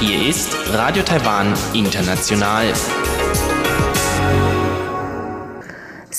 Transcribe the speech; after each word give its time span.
Hier 0.00 0.28
ist 0.28 0.56
Radio 0.72 1.02
Taiwan 1.02 1.52
International. 1.74 2.72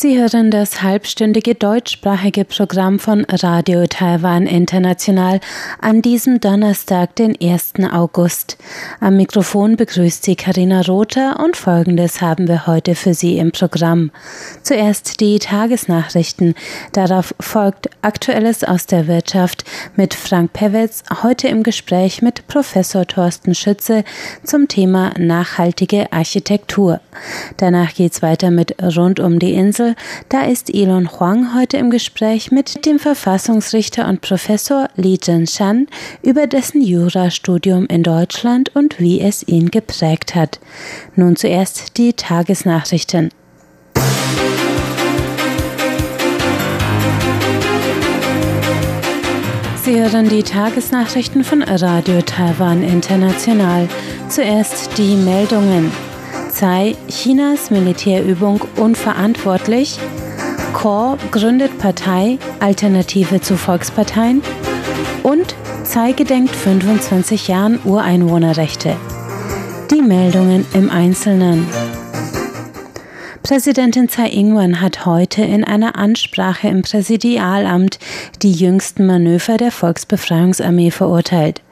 Sie 0.02 0.18
hören 0.18 0.50
das 0.50 0.82
halbstündige 0.82 1.56
deutschsprachige 1.56 2.46
Programm 2.46 3.00
von 3.00 3.26
Radio 3.26 3.86
Taiwan 3.86 4.48
International 4.48 5.42
an 5.82 6.02
diesem 6.02 6.40
Donnerstag, 6.40 7.18
den 7.18 7.36
1. 7.38 7.74
August. 7.92 8.58
Am 9.02 9.18
Mikrofon 9.18 9.76
begrüßt 9.76 10.24
Sie 10.24 10.38
Karina 10.38 10.84
Rother 10.84 11.42
und 11.44 11.58
Folgendes 11.58 12.22
haben 12.22 12.48
wir 12.48 12.66
heute 12.66 12.96
für 12.96 13.14
Sie 13.14 13.38
im 13.40 13.52
Programm. 13.52 14.12
Zuerst 14.64 15.20
die 15.20 15.38
Tagesnachrichten. 15.38 16.56
Darauf 16.94 17.36
folgt 17.38 17.90
Aktuelles 18.02 18.64
aus 18.64 18.86
der 18.86 19.06
Wirtschaft 19.08 19.66
mit 19.98 20.14
Frank 20.14 20.54
Pewitz, 20.54 21.04
heute 21.24 21.50
im 21.50 21.62
Gespräch 21.62 22.22
mit 22.22 22.48
Professor 22.48 23.06
Thorsten 23.06 23.54
Schütze 23.54 24.06
zum 24.46 24.70
Thema 24.70 25.12
nachhaltige 25.20 26.14
Architektur. 26.14 27.02
Danach 27.58 27.94
geht's 27.94 28.22
weiter 28.22 28.50
mit 28.50 28.82
Rund 28.82 29.20
um 29.20 29.40
die 29.40 29.56
Insel 29.56 29.89
da 30.30 30.46
ist 30.46 30.74
Elon 30.74 31.10
Huang 31.12 31.54
heute 31.56 31.78
im 31.78 31.90
Gespräch 31.90 32.52
mit 32.52 32.86
dem 32.86 33.00
Verfassungsrichter 33.00 34.08
und 34.08 34.22
Professor 34.22 34.90
Li 34.96 35.20
Zhenshan 35.20 35.88
über 36.22 36.48
dessen 36.48 36.82
Jurastudium 36.82 37.86
in 37.88 38.04
Deutschland 38.04 38.76
und 38.76 39.00
wie 39.00 39.22
es 39.22 39.48
ihn 39.48 39.72
geprägt 39.72 40.36
hat. 40.36 40.60
Nun 41.16 41.36
zuerst 41.36 41.98
die 41.98 42.14
Tagesnachrichten. 42.14 43.30
Sie 49.90 50.00
hören 50.00 50.30
die 50.30 50.44
Tagesnachrichten 50.44 51.44
von 51.44 51.64
Radio 51.64 52.22
Taiwan 52.22 52.84
International. 52.84 53.88
Zuerst 54.28 54.96
die 55.00 55.16
Meldungen. 55.16 55.92
Polizei 56.50 56.96
Chinas 57.08 57.70
Militärübung 57.70 58.62
unverantwortlich. 58.76 60.00
Chor 60.74 61.20
gründet 61.30 61.78
Partei 61.78 62.40
Alternative 62.60 63.40
zu 63.40 63.56
Volksparteien. 63.56 64.42
Und 65.22 65.56
Tsai 65.84 66.14
gedenkt 66.14 66.56
25 66.56 67.50
Jahren 67.50 67.80
Ureinwohnerrechte. 67.86 68.96
Die 69.92 70.02
Meldungen 70.02 70.66
im 70.74 70.90
Einzelnen. 70.90 71.68
Präsidentin 73.50 74.08
Tsai 74.08 74.30
Ing-wen 74.30 74.80
hat 74.80 75.08
heute 75.08 75.42
in 75.42 75.64
einer 75.64 75.96
Ansprache 75.96 76.68
im 76.68 76.84
Präsidialamt 76.84 77.98
die 78.44 78.52
jüngsten 78.52 79.08
Manöver 79.08 79.58
der 79.58 79.72
Volksbefreiungsarmee 79.72 80.92
verurteilt. 80.92 81.64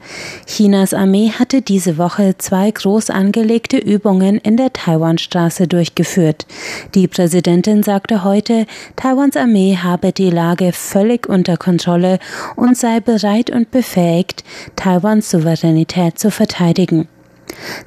Chinas 0.44 0.92
Armee 0.92 1.30
hatte 1.30 1.62
diese 1.62 1.96
Woche 1.96 2.34
zwei 2.36 2.72
groß 2.72 3.10
angelegte 3.10 3.78
Übungen 3.78 4.38
in 4.38 4.56
der 4.56 4.72
Taiwanstraße 4.72 5.68
durchgeführt. 5.68 6.48
Die 6.96 7.06
Präsidentin 7.06 7.84
sagte 7.84 8.24
heute, 8.24 8.66
Taiwans 8.96 9.36
Armee 9.36 9.78
habe 9.80 10.10
die 10.10 10.30
Lage 10.30 10.72
völlig 10.72 11.28
unter 11.28 11.56
Kontrolle 11.56 12.18
und 12.56 12.76
sei 12.76 12.98
bereit 12.98 13.50
und 13.50 13.70
befähigt, 13.70 14.42
Taiwans 14.74 15.30
Souveränität 15.30 16.18
zu 16.18 16.32
verteidigen. 16.32 17.06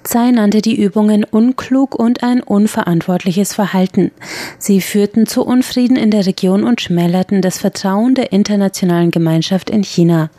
Tsai 0.03 0.31
nannte 0.31 0.61
die 0.61 0.79
Übungen 0.81 1.23
unklug 1.23 1.95
und 1.95 2.23
ein 2.23 2.41
unverantwortliches 2.41 3.53
Verhalten. 3.53 4.11
Sie 4.57 4.81
führten 4.81 5.27
zu 5.27 5.45
Unfrieden 5.45 5.95
in 5.97 6.11
der 6.11 6.25
Region 6.25 6.63
und 6.63 6.81
schmälerten 6.81 7.41
das 7.41 7.57
Vertrauen 7.57 8.15
der 8.15 8.31
internationalen 8.31 9.11
Gemeinschaft 9.11 9.69
in 9.69 9.83
China. 9.83 10.29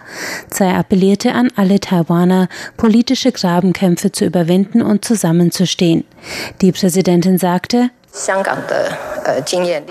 Tsai 0.51 0.75
appellierte 0.75 1.33
an 1.33 1.51
alle 1.57 1.81
Taiwaner, 1.81 2.49
politische 2.77 3.33
Grabenkämpfe 3.33 4.13
zu 4.13 4.25
überwinden 4.25 4.83
und 4.83 5.05
zusammenzustehen. 5.05 6.05
Die 6.61 6.73
Präsidentin 6.73 7.39
sagte, 7.39 7.91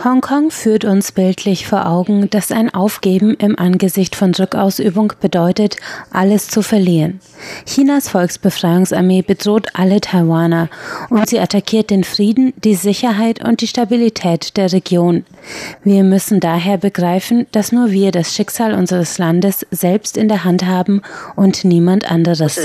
Hongkong 0.03 0.51
führt 0.51 0.85
uns 0.85 1.11
bildlich 1.11 1.65
vor 1.65 1.87
Augen, 1.87 2.29
dass 2.29 2.51
ein 2.51 2.71
Aufgeben 2.71 3.33
im 3.35 3.57
Angesicht 3.57 4.15
von 4.15 4.33
Rückausübung 4.35 5.13
bedeutet, 5.19 5.77
alles 6.11 6.47
zu 6.47 6.61
verlieren. 6.61 7.19
Chinas 7.65 8.09
Volksbefreiungsarmee 8.09 9.23
bedroht 9.23 9.69
alle 9.73 10.01
Taiwaner 10.01 10.69
und 11.09 11.29
sie 11.29 11.39
attackiert 11.39 11.89
den 11.89 12.03
Frieden, 12.03 12.53
die 12.57 12.75
Sicherheit 12.75 13.43
und 13.43 13.61
die 13.61 13.67
Stabilität 13.67 14.55
der 14.55 14.71
Region. 14.71 15.25
Wir 15.83 16.03
müssen 16.03 16.39
daher 16.39 16.77
begreifen, 16.77 17.47
dass 17.51 17.71
nur 17.71 17.89
wir 17.89 18.11
das 18.11 18.35
Schicksal 18.35 18.75
unseres 18.75 19.17
Landes 19.17 19.65
selbst 19.71 20.15
in 20.15 20.27
der 20.27 20.43
Hand 20.43 20.65
haben 20.65 21.01
und 21.35 21.63
niemand 21.63 22.09
anderes. 22.09 22.59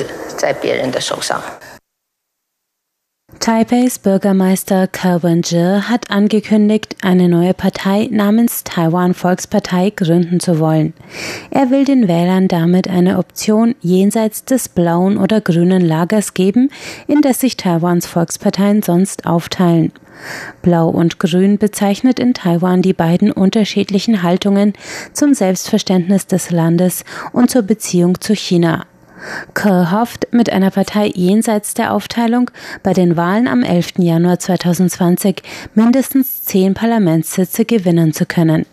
Taipeis 3.40 3.98
Bürgermeister 3.98 4.88
Calvin 4.88 5.42
Zhe 5.44 5.88
hat 5.88 6.10
angekündigt, 6.10 6.96
eine 7.02 7.28
neue 7.28 7.54
Partei 7.54 8.08
namens 8.10 8.64
Taiwan 8.64 9.14
Volkspartei 9.14 9.90
gründen 9.90 10.40
zu 10.40 10.58
wollen. 10.58 10.94
Er 11.50 11.70
will 11.70 11.84
den 11.84 12.08
Wählern 12.08 12.48
damit 12.48 12.88
eine 12.88 13.18
Option 13.18 13.74
jenseits 13.80 14.44
des 14.44 14.68
blauen 14.68 15.16
oder 15.16 15.40
grünen 15.40 15.82
Lagers 15.82 16.34
geben, 16.34 16.70
in 17.06 17.20
das 17.20 17.40
sich 17.40 17.56
Taiwans 17.56 18.06
Volksparteien 18.06 18.82
sonst 18.82 19.26
aufteilen. 19.26 19.92
Blau 20.62 20.88
und 20.88 21.18
Grün 21.18 21.58
bezeichnet 21.58 22.18
in 22.18 22.34
Taiwan 22.34 22.82
die 22.82 22.94
beiden 22.94 23.30
unterschiedlichen 23.30 24.22
Haltungen 24.22 24.72
zum 25.12 25.34
Selbstverständnis 25.34 26.26
des 26.26 26.50
Landes 26.50 27.04
und 27.32 27.50
zur 27.50 27.62
Beziehung 27.62 28.20
zu 28.20 28.34
China. 28.34 28.86
Kerr 29.54 29.90
hofft, 29.92 30.28
mit 30.32 30.50
einer 30.50 30.70
Partei 30.70 31.10
jenseits 31.14 31.74
der 31.74 31.92
Aufteilung 31.92 32.50
bei 32.82 32.92
den 32.92 33.16
Wahlen 33.16 33.48
am 33.48 33.62
11. 33.62 33.94
Januar 33.98 34.38
2020 34.38 35.42
mindestens 35.74 36.44
zehn 36.44 36.74
Parlamentssitze 36.74 37.64
gewinnen 37.64 38.12
zu 38.12 38.26
können. 38.26 38.66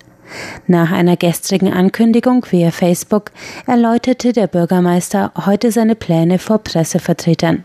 Nach 0.67 0.91
einer 0.91 1.17
gestrigen 1.17 1.71
Ankündigung 1.71 2.45
via 2.49 2.71
Facebook 2.71 3.31
erläuterte 3.67 4.33
der 4.33 4.47
Bürgermeister 4.47 5.31
heute 5.45 5.71
seine 5.71 5.95
Pläne 5.95 6.39
vor 6.39 6.59
Pressevertretern. 6.59 7.63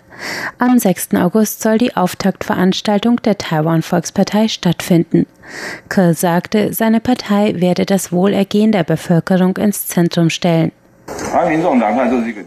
Am 0.58 0.78
6. 0.78 1.14
August 1.14 1.62
soll 1.62 1.78
die 1.78 1.96
Auftaktveranstaltung 1.96 3.22
der 3.22 3.38
Taiwan 3.38 3.82
Volkspartei 3.82 4.48
stattfinden. 4.48 5.26
Kerr 5.88 6.14
sagte, 6.14 6.74
seine 6.74 7.00
Partei 7.00 7.54
werde 7.56 7.86
das 7.86 8.12
Wohlergehen 8.12 8.72
der 8.72 8.84
Bevölkerung 8.84 9.56
ins 9.56 9.86
Zentrum 9.86 10.28
stellen. 10.28 10.72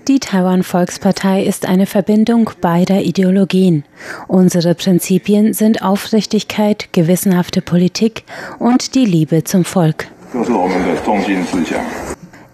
Die 0.08 0.20
Taiwan 0.20 0.64
Volkspartei 0.64 1.44
ist 1.44 1.68
eine 1.68 1.86
Verbindung 1.86 2.52
beider 2.62 3.02
Ideologien. 3.02 3.84
Unsere 4.28 4.76
Prinzipien 4.76 5.54
sind 5.54 5.82
Aufrichtigkeit, 5.82 6.90
gewissenhafte 6.92 7.62
Politik 7.62 8.24
und 8.60 8.96
die 8.96 9.06
Liebe 9.06 9.44
zum 9.44 9.66
Volk. 9.66 10.08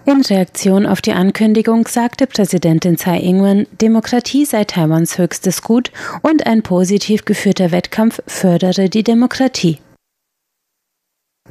In 0.06 0.22
Reaktion 0.22 0.86
auf 0.86 1.02
die 1.02 1.12
Ankündigung 1.12 1.88
sagte 1.88 2.28
Präsidentin 2.28 2.98
Tsai 2.98 3.20
Ing-wen, 3.20 3.68
Demokratie 3.82 4.46
sei 4.46 4.64
Taiwans 4.64 5.18
höchstes 5.18 5.62
Gut 5.62 5.92
und 6.22 6.46
ein 6.48 6.62
positiv 6.62 7.26
geführter 7.26 7.72
Wettkampf 7.72 8.22
fördere 8.26 8.90
die 8.90 9.04
Demokratie. 9.04 9.80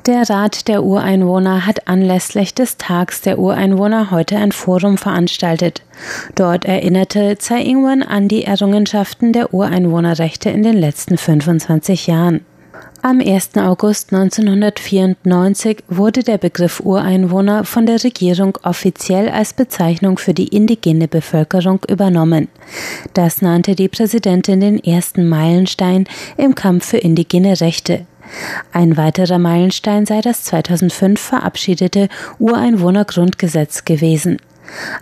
Der 0.06 0.30
Rat 0.30 0.68
der 0.68 0.84
Ureinwohner 0.84 1.66
hat 1.66 1.88
anlässlich 1.88 2.54
des 2.54 2.76
Tags 2.76 3.22
der 3.22 3.40
Ureinwohner 3.40 4.12
heute 4.12 4.36
ein 4.36 4.52
Forum 4.52 4.98
veranstaltet. 4.98 5.82
Dort 6.36 6.64
erinnerte 6.64 7.36
Tsai 7.38 7.62
Ing-wen 7.62 8.04
an 8.04 8.28
die 8.28 8.44
Errungenschaften 8.44 9.32
der 9.32 9.52
Ureinwohnerrechte 9.52 10.48
in 10.48 10.62
den 10.62 10.76
letzten 10.76 11.18
25 11.18 12.06
Jahren. 12.06 12.42
Am 13.02 13.18
1. 13.18 13.56
August 13.56 14.12
1994 14.12 15.82
wurde 15.88 16.22
der 16.22 16.38
Begriff 16.38 16.78
Ureinwohner 16.78 17.64
von 17.64 17.84
der 17.86 18.02
Regierung 18.04 18.56
offiziell 18.62 19.28
als 19.28 19.54
Bezeichnung 19.54 20.18
für 20.18 20.34
die 20.34 20.48
indigene 20.48 21.08
Bevölkerung 21.08 21.80
übernommen. 21.88 22.46
Das 23.12 23.42
nannte 23.42 23.74
die 23.74 23.88
Präsidentin 23.88 24.60
den 24.60 24.78
ersten 24.78 25.28
Meilenstein 25.28 26.06
im 26.36 26.54
Kampf 26.54 26.86
für 26.86 26.98
indigene 26.98 27.60
Rechte. 27.60 28.06
Ein 28.72 28.96
weiterer 28.96 29.38
Meilenstein 29.38 30.06
sei 30.06 30.20
das 30.20 30.44
2005 30.44 31.20
verabschiedete 31.20 32.08
Ureinwohnergrundgesetz 32.38 33.84
gewesen. 33.84 34.38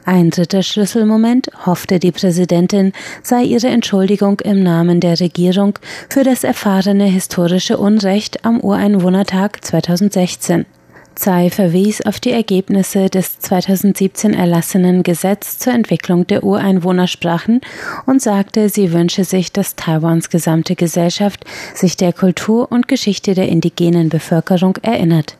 Ein 0.05 0.31
dritter 0.31 0.63
Schlüsselmoment, 0.63 1.51
hoffte 1.67 1.99
die 1.99 2.13
Präsidentin, 2.13 2.93
sei 3.23 3.43
ihre 3.43 3.69
Entschuldigung 3.69 4.41
im 4.41 4.63
Namen 4.63 5.01
der 5.01 5.19
Regierung 5.21 5.79
für 6.09 6.23
das 6.23 6.45
erfahrene 6.45 7.07
historische 7.07 7.79
Unrecht 7.79 8.45
am 8.45 8.61
Ureinwohnertag 8.61 9.65
2016. 9.65 10.67
Tsai 11.15 11.51
verwies 11.51 12.01
auf 12.01 12.21
die 12.21 12.33
Ergebnisse 12.33 13.09
des 13.09 13.39
2017 13.39 14.35
erlassenen 14.35 15.03
Gesetz 15.03 15.59
zur 15.59 15.73
Entwicklung 15.73 16.27
der 16.27 16.45
Ureinwohnersprachen 16.45 17.61
und 18.07 18.21
sagte, 18.21 18.69
sie 18.69 18.93
wünsche 18.93 19.25
sich, 19.25 19.53
dass 19.53 19.77
Taiwans 19.77 20.29
gesamte 20.29 20.75
Gesellschaft 20.75 21.45
sich 21.75 21.97
der 21.97 22.13
Kultur 22.13 22.71
und 22.71 22.89
Geschichte 22.89 23.35
der 23.35 23.49
indigenen 23.49 24.09
Bevölkerung 24.09 24.77
erinnert. 24.83 25.37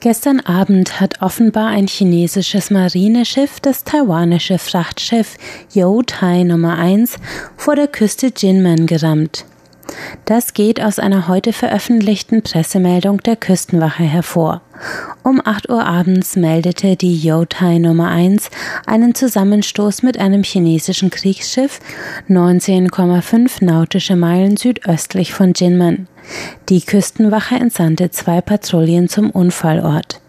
Gestern 0.00 0.38
Abend 0.38 1.00
hat 1.00 1.22
offenbar 1.22 1.68
ein 1.68 1.88
chinesisches 1.88 2.70
Marineschiff 2.70 3.58
das 3.58 3.82
taiwanische 3.82 4.58
Frachtschiff 4.58 5.36
Yo 5.74 6.02
Tai 6.06 6.44
Nummer 6.44 6.78
1 6.78 7.16
vor 7.56 7.74
der 7.74 7.88
Küste 7.88 8.30
Jinmen 8.36 8.86
gerammt. 8.86 9.44
Das 10.24 10.52
geht 10.52 10.82
aus 10.82 10.98
einer 10.98 11.28
heute 11.28 11.52
veröffentlichten 11.52 12.42
Pressemeldung 12.42 13.22
der 13.22 13.36
Küstenwache 13.36 14.02
hervor. 14.02 14.60
Um 15.22 15.40
8 15.44 15.70
Uhr 15.70 15.84
abends 15.84 16.36
meldete 16.36 16.96
die 16.96 17.16
Yotai 17.18 17.78
Nummer 17.78 18.08
1 18.08 18.50
einen 18.86 19.14
Zusammenstoß 19.14 20.02
mit 20.02 20.18
einem 20.18 20.42
chinesischen 20.42 21.10
Kriegsschiff 21.10 21.80
19,5 22.28 23.64
nautische 23.64 24.16
Meilen 24.16 24.56
südöstlich 24.56 25.32
von 25.32 25.52
Jinmen. 25.56 26.08
Die 26.68 26.82
Küstenwache 26.82 27.54
entsandte 27.56 28.10
zwei 28.10 28.40
Patrouillen 28.40 29.08
zum 29.08 29.30
Unfallort. 29.30 30.20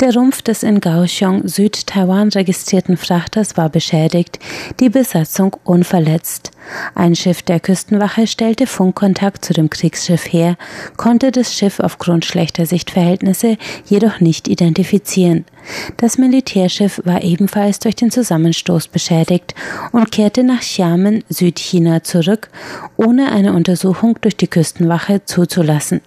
Der 0.00 0.14
Rumpf 0.14 0.42
des 0.42 0.62
in 0.62 0.80
Kaohsiung, 0.80 1.46
Südtaiwan 1.46 2.30
registrierten 2.30 2.96
Frachters 2.96 3.56
war 3.56 3.68
beschädigt, 3.68 4.38
die 4.80 4.88
Besatzung 4.88 5.56
unverletzt. 5.64 6.52
Ein 6.94 7.14
Schiff 7.14 7.42
der 7.42 7.60
Küstenwache 7.60 8.26
stellte 8.26 8.66
Funkkontakt 8.66 9.44
zu 9.44 9.52
dem 9.52 9.70
Kriegsschiff 9.70 10.32
her, 10.32 10.56
konnte 10.96 11.30
das 11.30 11.54
Schiff 11.54 11.80
aufgrund 11.80 12.24
schlechter 12.24 12.66
Sichtverhältnisse 12.66 13.56
jedoch 13.86 14.20
nicht 14.20 14.48
identifizieren. 14.48 15.44
Das 15.96 16.18
Militärschiff 16.18 17.00
war 17.04 17.22
ebenfalls 17.22 17.78
durch 17.78 17.96
den 17.96 18.10
Zusammenstoß 18.10 18.88
beschädigt 18.88 19.54
und 19.92 20.10
kehrte 20.10 20.42
nach 20.42 20.60
Xiamen, 20.60 21.24
Südchina 21.28 22.02
zurück, 22.02 22.48
ohne 22.96 23.32
eine 23.32 23.52
Untersuchung 23.52 24.18
durch 24.20 24.36
die 24.36 24.48
Küstenwache 24.48 25.24
zuzulassen. 25.24 26.00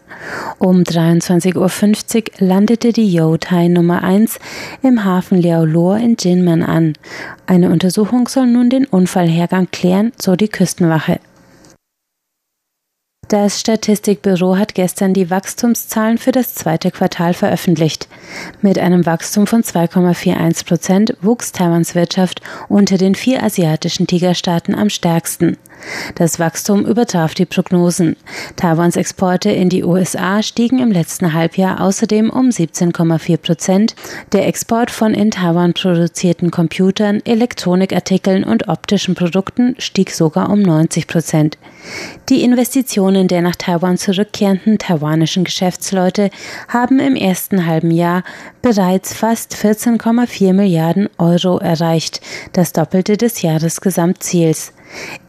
Um 0.60 0.84
23.50 0.84 1.56
Uhr 1.56 2.48
landete 2.48 2.94
die 2.94 3.12
Youtai 3.44 3.68
Nummer 3.68 4.04
1 4.04 4.40
im 4.84 5.04
Hafen 5.04 5.38
Liaolor 5.38 5.98
in 5.98 6.16
Jinmen 6.18 6.64
an. 6.64 6.94
Eine 7.46 7.72
Untersuchung 7.72 8.28
soll 8.30 8.48
nun 8.48 8.70
den 8.70 8.86
Unfallhergang 8.86 9.68
klären, 9.70 10.14
so 10.18 10.38
die 10.38 10.48
Küstenwache. 10.48 11.20
Das 13.28 13.60
Statistikbüro 13.60 14.58
hat 14.58 14.76
gestern 14.76 15.14
die 15.14 15.30
Wachstumszahlen 15.30 16.18
für 16.18 16.32
das 16.32 16.56
zweite 16.56 16.92
Quartal 16.92 17.34
veröffentlicht. 17.34 18.08
Mit 18.62 18.80
einem 18.80 19.06
Wachstum 19.06 19.48
von 19.48 19.62
2,41 19.62 20.66
Prozent 20.66 21.18
wuchs 21.22 21.52
Taiwans 21.52 21.96
Wirtschaft 21.96 22.42
unter 22.70 22.98
den 22.98 23.16
vier 23.16 23.44
asiatischen 23.44 24.08
Tigerstaaten 24.08 24.76
am 24.76 24.90
stärksten. 24.90 25.58
Das 26.16 26.40
Wachstum 26.40 26.86
übertraf 26.86 27.34
die 27.34 27.46
Prognosen. 27.46 28.16
Taiwans 28.56 28.96
Exporte 28.96 29.52
in 29.52 29.70
die 29.70 29.84
USA 29.84 30.42
stiegen 30.42 30.80
im 30.80 30.92
letzten 30.92 31.34
Halbjahr 31.34 31.82
außerdem 31.82 32.30
um 32.30 32.50
17,4 32.50 33.38
Prozent. 33.38 33.96
Der 34.32 34.48
Export 34.48 34.92
von 34.92 35.14
in 35.14 35.32
Taiwan 35.32 35.74
produzierten 35.74 36.52
Computern, 36.52 37.22
Elektronikartikeln 37.26 38.44
und 38.44 38.68
optischen 38.68 39.16
Produkten 39.16 39.76
stieg 39.80 40.12
sogar 40.12 40.50
um 40.50 40.62
90 40.62 41.08
Prozent. 41.08 41.58
Die 42.30 42.44
Investitionen 42.44 43.28
der 43.28 43.42
nach 43.42 43.56
Taiwan 43.56 43.98
zurückkehrenden 43.98 44.78
taiwanischen 44.78 45.44
Geschäftsleute 45.44 46.30
haben 46.68 47.00
im 47.00 47.16
ersten 47.16 47.66
halben 47.66 47.92
Jahr 47.92 48.24
bereits 48.62 49.14
fast 49.14 49.56
14,4 49.56 50.54
Milliarden 50.54 51.10
Euro 51.18 51.58
erreicht, 51.58 52.22
das 52.54 52.72
Doppelte 52.72 53.18
des 53.18 53.42
Jahresgesamtziels. 53.42 54.74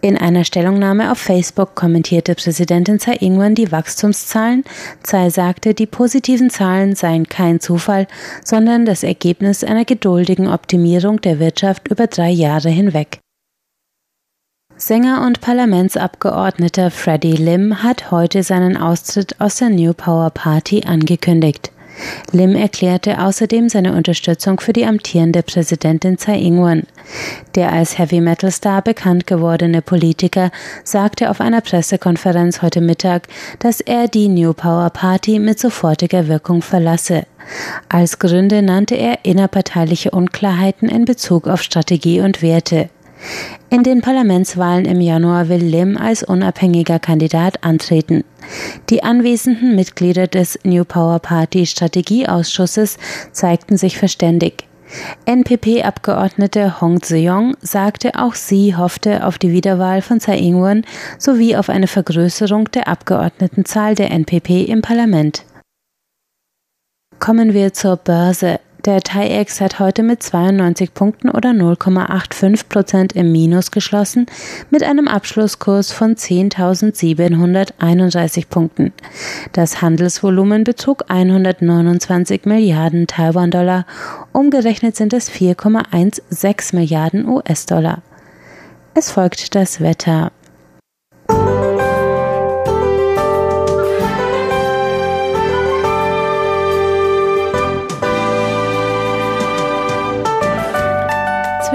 In 0.01 0.19
einer 0.19 0.45
Stellungnahme 0.45 1.11
auf 1.11 1.19
Facebook 1.19 1.75
kommentierte 1.75 2.35
Präsidentin 2.35 2.99
Tsai 2.99 3.17
Ing-wen 3.17 3.55
die 3.55 3.73
Wachstumszahlen. 3.73 4.65
Tsai 5.03 5.31
sagte, 5.31 5.75
die 5.75 5.87
positiven 5.87 6.51
Zahlen 6.51 6.95
seien 6.95 7.29
kein 7.29 7.61
Zufall, 7.61 8.07
sondern 8.45 8.85
das 8.85 9.03
Ergebnis 9.03 9.65
einer 9.65 9.85
geduldigen 9.85 10.49
Optimierung 10.49 11.21
der 11.21 11.39
Wirtschaft 11.39 11.89
über 11.89 12.07
drei 12.07 12.31
Jahre 12.31 12.69
hinweg. 12.69 13.21
Sänger 14.77 15.25
und 15.25 15.41
Parlamentsabgeordneter 15.41 16.91
Freddie 16.91 17.37
Lim 17.37 17.85
hat 17.85 18.11
heute 18.11 18.43
seinen 18.43 18.77
Austritt 18.77 19.41
aus 19.41 19.57
der 19.57 19.71
New 19.71 19.95
Power 19.95 20.31
Party 20.31 20.83
angekündigt. 20.85 21.71
Lim 22.33 22.57
erklärte 22.57 23.21
außerdem 23.21 23.69
seine 23.69 23.95
Unterstützung 23.95 24.61
für 24.61 24.73
die 24.73 24.87
amtierende 24.87 25.43
Präsidentin 25.43 26.19
Tsai 26.19 26.39
Ing-wen. 26.39 26.85
Der 27.55 27.73
als 27.73 27.99
Heavy 27.99 28.21
Metal 28.21 28.51
Star 28.51 28.83
bekannt 28.83 29.27
gewordene 29.27 29.83
Politiker 29.83 30.51
sagte 30.83 31.31
auf 31.31 31.41
einer 31.41 31.61
Pressekonferenz 31.61 32.63
heute 32.63 32.81
Mittag, 32.81 33.29
dass 33.59 33.81
er 33.81 34.09
die 34.09 34.29
New 34.29 34.53
Power 34.53 34.91
Party 34.91 35.39
mit 35.39 35.59
sofortiger 35.59 36.29
Wirkung 36.29 36.63
verlasse. 36.63 37.27
Als 37.89 38.19
Gründe 38.19 38.63
nannte 38.63 38.97
er 38.97 39.25
innerparteiliche 39.25 40.11
Unklarheiten 40.11 40.89
in 40.89 41.05
Bezug 41.05 41.47
auf 41.47 41.63
Strategie 41.63 42.21
und 42.21 42.43
Werte. 42.43 42.89
In 43.71 43.83
den 43.83 44.03
Parlamentswahlen 44.03 44.85
im 44.85 45.01
Januar 45.01 45.49
will 45.49 45.63
Lim 45.63 45.97
als 45.97 46.23
unabhängiger 46.23 46.99
Kandidat 46.99 47.65
antreten. 47.65 48.25
Die 48.91 49.03
anwesenden 49.03 49.75
Mitglieder 49.75 50.27
des 50.27 50.59
New 50.65 50.85
Power 50.85 51.19
Party 51.19 51.67
Strategieausschusses 51.67 52.99
zeigten 53.33 53.77
sich 53.77 53.99
verständig. 53.99 54.67
NPP-Abgeordnete 55.27 56.81
Hong 56.81 57.03
Zeong 57.03 57.57
sagte, 57.61 58.13
auch 58.15 58.35
sie 58.35 58.77
hoffte 58.77 59.27
auf 59.27 59.39
die 59.39 59.51
Wiederwahl 59.51 60.03
von 60.03 60.21
Tsai 60.21 60.39
Ing-wen 60.39 60.85
sowie 61.19 61.57
auf 61.57 61.69
eine 61.69 61.87
Vergrößerung 61.87 62.71
der 62.71 62.89
Abgeordnetenzahl 62.89 63.95
der 63.95 64.11
NPP 64.11 64.65
im 64.65 64.83
Parlament. 64.83 65.45
Kommen 67.19 67.55
wir 67.55 67.73
zur 67.73 67.97
Börse. 67.97 68.61
Der 68.85 69.01
TAIEX 69.01 69.63
hat 69.63 69.79
heute 69.79 70.03
mit 70.03 70.23
92 70.23 70.93
Punkten 70.93 71.31
oder 71.31 71.53
0,85 71.53 72.69
Prozent 72.69 73.15
im 73.15 73.33
Minus 73.33 73.71
geschlossen, 73.71 74.27
mit 74.69 74.83
einem 74.83 75.09
Abschlusskurs 75.09 75.91
von 75.91 76.17
10.731 76.17 78.47
Punkten. 78.49 78.93
Das 79.53 79.81
Handelsvolumen 79.81 80.65
betrug 80.65 81.05
129 81.09 82.45
Milliarden 82.45 83.07
Taiwan-Dollar, 83.07 83.87
umgerechnet 84.33 84.97
sind 84.97 85.15
es 85.15 85.31
4,16 85.31 86.77
Milliarden 86.77 87.27
US-Dollar. 87.27 88.03
Es 88.93 89.11
folgt 89.11 89.55
das 89.55 89.81
Wetter. 89.81 90.31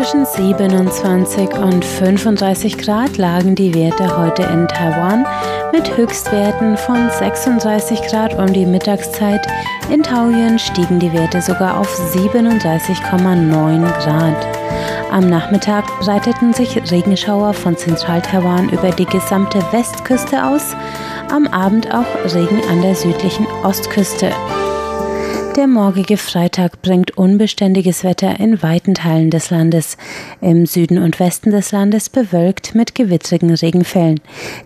Zwischen 0.10 0.26
27 0.26 1.54
und 1.60 1.86
35 1.86 2.80
Grad 2.80 3.18
lagen 3.18 3.54
die 3.54 3.76
Werte 3.76 4.18
heute 4.18 4.42
in 4.42 4.68
Taiwan 4.68 5.24
mit 5.72 5.96
Höchstwerten 5.96 6.78
von 6.78 7.12
36 7.12 8.02
Grad 8.10 8.34
um 8.40 8.52
die 8.52 8.66
Mittagszeit. 8.66 9.46
In 9.92 10.02
Taoyuan 10.02 10.58
stiegen 10.58 11.00
die 11.00 11.14
Werte 11.14 11.44
sogar 11.44 11.80
auf 11.80 11.94
37,9 12.16 13.82
Grad. 14.04 14.48
Am 15.12 15.30
Nachmittag 15.30 15.86
breiteten 16.00 16.54
sich 16.54 16.76
Regenschauer 16.90 17.54
von 17.54 17.78
Zentral-Taiwan 17.78 18.70
über 18.70 18.90
die 18.90 19.06
gesamte 19.06 19.62
Westküste 19.72 20.44
aus, 20.44 20.76
am 21.32 21.46
Abend 21.50 21.94
auch 21.94 22.34
Regen 22.34 22.62
an 22.72 22.82
der 22.82 22.96
südlichen 22.96 23.46
Ostküste. 23.64 24.32
Der 25.56 25.68
morgige 25.68 26.18
Freitag 26.18 26.82
bringt 26.82 27.18
unbeständiges 27.18 28.04
Wetter 28.04 28.40
in 28.40 28.62
weiten 28.64 28.94
Teilen 28.94 29.30
des 29.30 29.50
Landes. 29.50 29.98
Im 30.42 30.66
Süden 30.66 30.98
und 30.98 31.20
Westen 31.20 31.52
des 31.52 31.72
Landes 31.72 32.10
bewölkt 32.10 32.76
mit 32.76 32.96
gewittrigen 32.96 33.54
Regenfällen. 33.54 34.22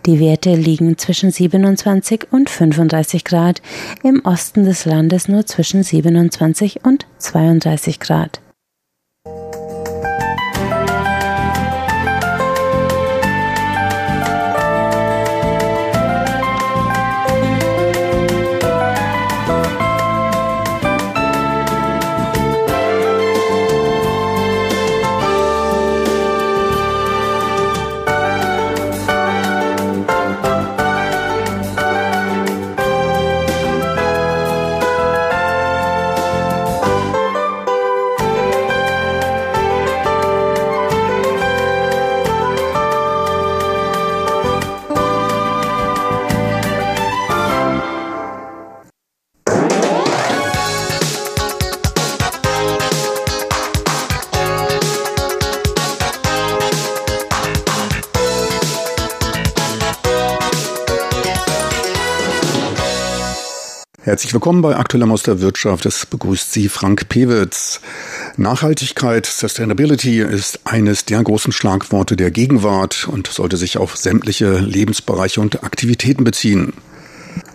Die 0.06 0.20
Werte 0.20 0.54
liegen 0.54 0.98
zwischen 0.98 1.32
27 1.32 2.28
und 2.32 2.50
35 2.50 3.24
Grad, 3.24 3.62
im 4.04 4.22
Osten 4.26 4.66
des 4.66 4.86
Landes 4.86 5.28
nur 5.28 5.46
zwischen 5.46 5.84
27 5.84 6.86
und 6.86 7.08
32 7.18 8.00
Grad. 8.00 8.42
Herzlich 64.14 64.36
willkommen 64.36 64.62
bei 64.62 64.76
Aktuellem 64.76 65.12
aus 65.12 65.24
der 65.24 65.42
Wirtschaft. 65.42 65.88
Es 65.88 66.06
begrüßt 66.06 66.54
Sie 66.54 66.70
Frank 66.70 67.10
Pewitz. 67.10 67.82
Nachhaltigkeit, 68.38 69.26
Sustainability 69.26 70.20
ist 70.22 70.60
eines 70.66 71.06
der 71.06 71.24
großen 71.24 71.52
Schlagworte 71.52 72.16
der 72.16 72.30
Gegenwart 72.30 73.08
und 73.08 73.26
sollte 73.26 73.58
sich 73.58 73.80
auf 73.80 73.98
sämtliche 73.98 74.60
Lebensbereiche 74.60 75.42
und 75.42 75.64
Aktivitäten 75.64 76.24
beziehen. 76.24 76.74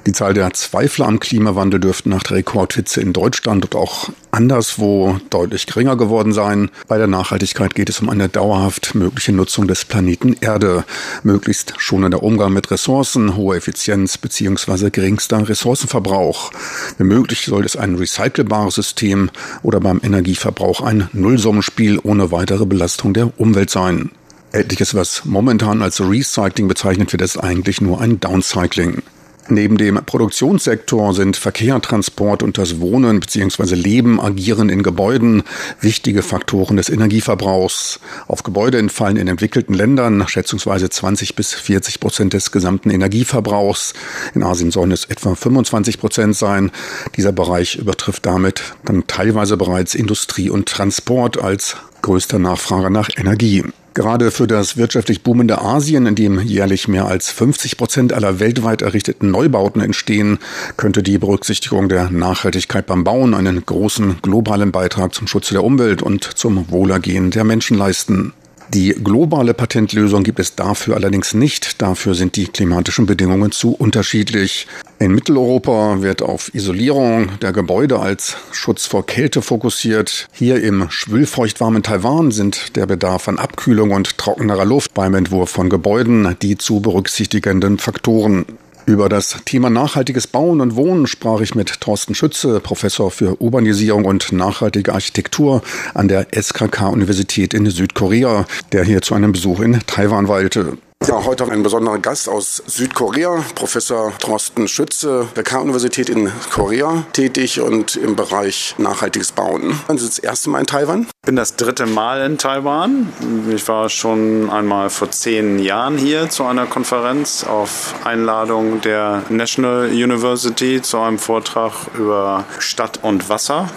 Die 0.06 0.12
Zahl 0.12 0.32
der 0.32 0.52
Zweifler 0.54 1.06
am 1.06 1.20
Klimawandel 1.20 1.80
dürfte 1.80 2.08
nach 2.08 2.22
der 2.22 2.38
Rekordhitze 2.38 3.00
in 3.00 3.12
Deutschland 3.12 3.66
und 3.66 3.74
auch 3.74 4.08
anderswo 4.30 5.20
deutlich 5.28 5.66
geringer 5.66 5.96
geworden 5.96 6.32
sein. 6.32 6.70
Bei 6.86 6.96
der 6.96 7.08
Nachhaltigkeit 7.08 7.74
geht 7.74 7.90
es 7.90 8.00
um 8.00 8.08
eine 8.08 8.30
dauerhaft 8.30 8.94
mögliche 8.94 9.32
Nutzung 9.32 9.68
des 9.68 9.84
Planeten 9.84 10.34
Erde, 10.40 10.84
möglichst 11.24 11.74
schonender 11.76 12.22
Umgang 12.22 12.54
mit 12.54 12.70
Ressourcen, 12.70 13.36
hohe 13.36 13.58
Effizienz 13.58 14.16
bzw. 14.16 14.88
geringster 14.90 15.46
Ressourcenverbrauch. 15.46 16.52
Wenn 16.96 17.08
möglich 17.08 17.44
soll 17.44 17.66
es 17.66 17.76
ein 17.76 17.96
recycelbares 17.96 18.76
System 18.76 19.30
oder 19.62 19.80
beim 19.80 20.00
Energieverbrauch 20.02 20.80
ein 20.80 21.10
Nullsummenspiel 21.12 21.98
ohne 22.02 22.32
weitere 22.32 22.64
Belastung 22.64 23.12
der 23.12 23.38
Umwelt 23.38 23.68
sein. 23.68 24.10
Etliches, 24.52 24.94
was 24.94 25.26
momentan 25.26 25.82
als 25.82 26.00
Recycling 26.00 26.68
bezeichnet 26.68 27.12
wird, 27.12 27.20
ist 27.20 27.36
eigentlich 27.36 27.82
nur 27.82 28.00
ein 28.00 28.20
Downcycling. 28.20 29.02
Neben 29.50 29.78
dem 29.78 29.96
Produktionssektor 30.04 31.14
sind 31.14 31.36
Verkehr, 31.36 31.80
Transport 31.80 32.42
und 32.42 32.58
das 32.58 32.80
Wohnen 32.80 33.18
bzw. 33.18 33.74
Leben, 33.74 34.20
Agieren 34.20 34.68
in 34.68 34.82
Gebäuden 34.82 35.42
wichtige 35.80 36.22
Faktoren 36.22 36.76
des 36.76 36.90
Energieverbrauchs. 36.90 37.98
Auf 38.26 38.42
Gebäude 38.42 38.78
entfallen 38.78 39.16
in 39.16 39.26
entwickelten 39.26 39.72
Ländern 39.74 40.28
schätzungsweise 40.28 40.90
20 40.90 41.34
bis 41.34 41.54
40 41.54 41.98
Prozent 41.98 42.34
des 42.34 42.52
gesamten 42.52 42.90
Energieverbrauchs. 42.90 43.94
In 44.34 44.42
Asien 44.42 44.70
sollen 44.70 44.92
es 44.92 45.06
etwa 45.06 45.34
25 45.34 45.98
Prozent 45.98 46.36
sein. 46.36 46.70
Dieser 47.16 47.32
Bereich 47.32 47.76
übertrifft 47.76 48.26
damit 48.26 48.62
dann 48.84 49.06
teilweise 49.06 49.56
bereits 49.56 49.94
Industrie 49.94 50.50
und 50.50 50.68
Transport 50.68 51.42
als 51.42 51.76
größter 52.02 52.38
Nachfrage 52.38 52.90
nach 52.90 53.08
Energie. 53.16 53.64
Gerade 53.98 54.30
für 54.30 54.46
das 54.46 54.76
wirtschaftlich 54.76 55.24
boomende 55.24 55.60
Asien, 55.60 56.06
in 56.06 56.14
dem 56.14 56.38
jährlich 56.38 56.86
mehr 56.86 57.06
als 57.06 57.32
50 57.32 57.76
Prozent 57.76 58.12
aller 58.12 58.38
weltweit 58.38 58.80
errichteten 58.80 59.32
Neubauten 59.32 59.82
entstehen, 59.82 60.38
könnte 60.76 61.02
die 61.02 61.18
Berücksichtigung 61.18 61.88
der 61.88 62.08
Nachhaltigkeit 62.08 62.86
beim 62.86 63.02
Bauen 63.02 63.34
einen 63.34 63.66
großen 63.66 64.18
globalen 64.22 64.70
Beitrag 64.70 65.16
zum 65.16 65.26
Schutz 65.26 65.48
der 65.48 65.64
Umwelt 65.64 66.00
und 66.00 66.22
zum 66.22 66.70
Wohlergehen 66.70 67.32
der 67.32 67.42
Menschen 67.42 67.76
leisten. 67.76 68.34
Die 68.74 68.90
globale 68.90 69.54
Patentlösung 69.54 70.24
gibt 70.24 70.38
es 70.38 70.54
dafür 70.54 70.96
allerdings 70.96 71.32
nicht. 71.32 71.80
Dafür 71.80 72.14
sind 72.14 72.36
die 72.36 72.48
klimatischen 72.48 73.06
Bedingungen 73.06 73.50
zu 73.50 73.72
unterschiedlich. 73.72 74.66
In 74.98 75.14
Mitteleuropa 75.14 76.02
wird 76.02 76.20
auf 76.20 76.54
Isolierung 76.54 77.38
der 77.40 77.52
Gebäude 77.52 77.98
als 77.98 78.36
Schutz 78.52 78.84
vor 78.84 79.06
Kälte 79.06 79.40
fokussiert. 79.40 80.28
Hier 80.32 80.62
im 80.62 80.90
schwülfeuchtwarmen 80.90 81.82
Taiwan 81.82 82.30
sind 82.30 82.76
der 82.76 82.84
Bedarf 82.84 83.26
an 83.28 83.38
Abkühlung 83.38 83.92
und 83.92 84.18
trockenerer 84.18 84.66
Luft 84.66 84.92
beim 84.92 85.14
Entwurf 85.14 85.48
von 85.48 85.70
Gebäuden 85.70 86.36
die 86.42 86.58
zu 86.58 86.80
berücksichtigenden 86.80 87.78
Faktoren. 87.78 88.44
Über 88.88 89.10
das 89.10 89.36
Thema 89.44 89.68
nachhaltiges 89.68 90.26
Bauen 90.26 90.62
und 90.62 90.74
Wohnen 90.74 91.06
sprach 91.06 91.42
ich 91.42 91.54
mit 91.54 91.78
Thorsten 91.82 92.14
Schütze, 92.14 92.58
Professor 92.58 93.10
für 93.10 93.38
Urbanisierung 93.38 94.06
und 94.06 94.32
nachhaltige 94.32 94.94
Architektur 94.94 95.60
an 95.92 96.08
der 96.08 96.28
SKK-Universität 96.34 97.52
in 97.52 97.68
Südkorea, 97.68 98.46
der 98.72 98.84
hier 98.84 99.02
zu 99.02 99.14
einem 99.14 99.32
Besuch 99.32 99.60
in 99.60 99.78
Taiwan 99.86 100.28
weilte. 100.28 100.78
Ja, 101.08 101.24
heute 101.24 101.42
haben 101.42 101.48
wir 101.48 101.54
einen 101.54 101.62
besonderen 101.62 102.02
Gast 102.02 102.28
aus 102.28 102.62
Südkorea, 102.66 103.42
Professor 103.54 104.12
Thorsten 104.18 104.68
Schütze, 104.68 105.26
der 105.34 105.42
K-Universität 105.42 106.10
in 106.10 106.30
Korea 106.50 107.04
tätig 107.14 107.62
und 107.62 107.96
im 107.96 108.14
Bereich 108.14 108.74
nachhaltiges 108.76 109.32
Bauen. 109.32 109.80
Sind 109.86 110.00
Sie 110.00 110.06
das 110.06 110.18
erste 110.18 110.50
Mal 110.50 110.60
in 110.60 110.66
Taiwan? 110.66 111.02
Ich 111.04 111.26
bin 111.26 111.36
das 111.36 111.56
dritte 111.56 111.86
Mal 111.86 112.26
in 112.26 112.36
Taiwan. 112.36 113.10
Ich 113.48 113.66
war 113.68 113.88
schon 113.88 114.50
einmal 114.50 114.90
vor 114.90 115.10
zehn 115.10 115.58
Jahren 115.58 115.96
hier 115.96 116.28
zu 116.28 116.44
einer 116.44 116.66
Konferenz 116.66 117.42
auf 117.42 117.94
Einladung 118.04 118.82
der 118.82 119.22
National 119.30 119.86
University 119.86 120.82
zu 120.82 120.98
einem 120.98 121.18
Vortrag 121.18 121.72
über 121.96 122.44
Stadt 122.58 122.98
und 123.02 123.30
Wasser 123.30 123.70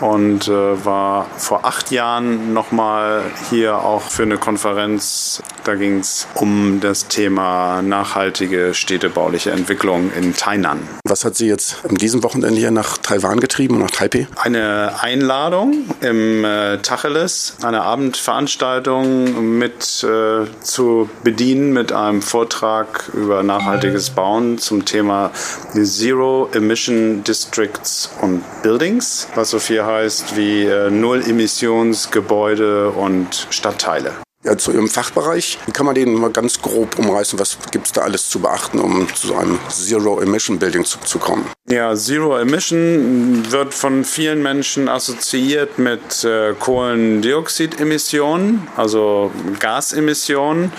und 0.00 0.48
äh, 0.48 0.84
war 0.84 1.26
vor 1.36 1.64
acht 1.64 1.90
Jahren 1.90 2.52
nochmal 2.52 3.22
hier 3.50 3.78
auch 3.78 4.02
für 4.02 4.22
eine 4.22 4.38
Konferenz. 4.38 5.42
Da 5.68 5.74
ging 5.74 5.98
es 5.98 6.26
um 6.34 6.80
das 6.80 7.08
Thema 7.08 7.82
nachhaltige 7.82 8.72
städtebauliche 8.72 9.50
Entwicklung 9.50 10.10
in 10.18 10.34
Tainan. 10.34 10.80
Was 11.04 11.26
hat 11.26 11.36
Sie 11.36 11.46
jetzt 11.46 11.84
an 11.86 11.96
diesem 11.96 12.22
Wochenende 12.22 12.58
hier 12.58 12.70
nach 12.70 12.96
Taiwan 12.96 13.38
getrieben, 13.38 13.78
nach 13.78 13.90
Taipei? 13.90 14.28
Eine 14.36 14.94
Einladung 15.02 15.84
im 16.00 16.42
äh, 16.42 16.78
Tacheles, 16.78 17.56
eine 17.60 17.82
Abendveranstaltung 17.82 19.58
mit 19.58 20.02
äh, 20.04 20.46
zu 20.62 21.10
bedienen 21.22 21.74
mit 21.74 21.92
einem 21.92 22.22
Vortrag 22.22 23.10
über 23.12 23.42
nachhaltiges 23.42 24.08
Bauen 24.08 24.56
zum 24.56 24.86
Thema 24.86 25.32
Zero 25.74 26.48
Emission 26.54 27.24
Districts 27.24 28.10
und 28.22 28.42
Buildings, 28.62 29.28
was 29.34 29.50
so 29.50 29.58
viel 29.58 29.84
heißt 29.84 30.34
wie 30.34 30.64
äh, 30.64 30.88
Null-Emissionsgebäude 30.88 32.88
und 32.88 33.48
Stadtteile. 33.50 34.14
Ja, 34.48 34.56
zu 34.56 34.72
Ihrem 34.72 34.88
Fachbereich, 34.88 35.58
wie 35.66 35.72
kann 35.72 35.84
man 35.84 35.94
den 35.94 36.14
mal 36.14 36.30
ganz 36.30 36.62
grob 36.62 36.98
umreißen? 36.98 37.38
Was 37.38 37.58
gibt 37.70 37.88
es 37.88 37.92
da 37.92 38.00
alles 38.00 38.30
zu 38.30 38.40
beachten, 38.40 38.78
um 38.78 39.06
zu 39.14 39.36
einem 39.36 39.58
Zero-Emission-Building 39.68 40.86
zu, 40.86 40.98
zu, 41.00 41.18
kommen? 41.18 41.44
Ja, 41.68 41.94
Zero-Emission 41.94 43.52
wird 43.52 43.74
von 43.74 44.06
vielen 44.06 44.42
Menschen 44.42 44.88
assoziiert 44.88 45.78
mit 45.78 46.24
äh, 46.24 46.54
Kohlendioxidemissionen, 46.58 48.66
also 48.74 49.30
Gasemissionen. 49.58 50.72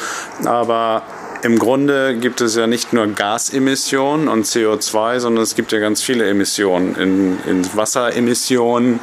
Aber 0.46 1.04
im 1.42 1.58
Grunde 1.58 2.18
gibt 2.18 2.42
es 2.42 2.56
ja 2.56 2.68
nicht 2.68 2.92
nur 2.92 3.08
Gasemissionen 3.08 4.28
und 4.28 4.46
CO2, 4.46 5.20
sondern 5.20 5.44
es 5.44 5.56
gibt 5.56 5.72
ja 5.72 5.80
ganz 5.80 6.02
viele 6.02 6.28
Emissionen. 6.30 6.96
In, 6.96 7.38
in 7.48 7.76
Wasseremissionen, 7.76 9.00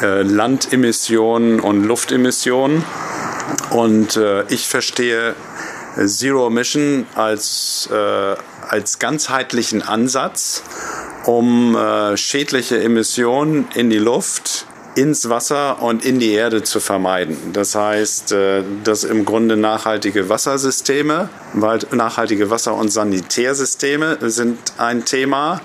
äh, 0.00 0.22
Landemissionen 0.22 1.60
und 1.60 1.84
Luftemissionen. 1.84 2.82
Und 3.70 4.16
äh, 4.16 4.44
ich 4.48 4.66
verstehe 4.66 5.34
Zero 6.06 6.46
Emission 6.46 7.06
als, 7.14 7.88
äh, 7.92 8.36
als 8.68 8.98
ganzheitlichen 8.98 9.82
Ansatz, 9.82 10.62
um 11.24 11.76
äh, 11.76 12.16
schädliche 12.16 12.82
Emissionen 12.82 13.68
in 13.74 13.90
die 13.90 13.98
Luft 13.98 14.66
ins 14.94 15.28
Wasser 15.28 15.82
und 15.82 16.04
in 16.04 16.18
die 16.18 16.32
Erde 16.32 16.62
zu 16.62 16.80
vermeiden. 16.80 17.36
Das 17.52 17.74
heißt, 17.74 18.32
äh, 18.32 18.62
dass 18.84 19.04
im 19.04 19.24
Grunde 19.24 19.56
nachhaltige 19.56 20.28
Wassersysteme, 20.28 21.28
nachhaltige 21.90 22.50
Wasser- 22.50 22.74
und 22.74 22.90
Sanitärsysteme 22.90 24.18
sind 24.22 24.58
ein 24.78 25.04
Thema. 25.04 25.60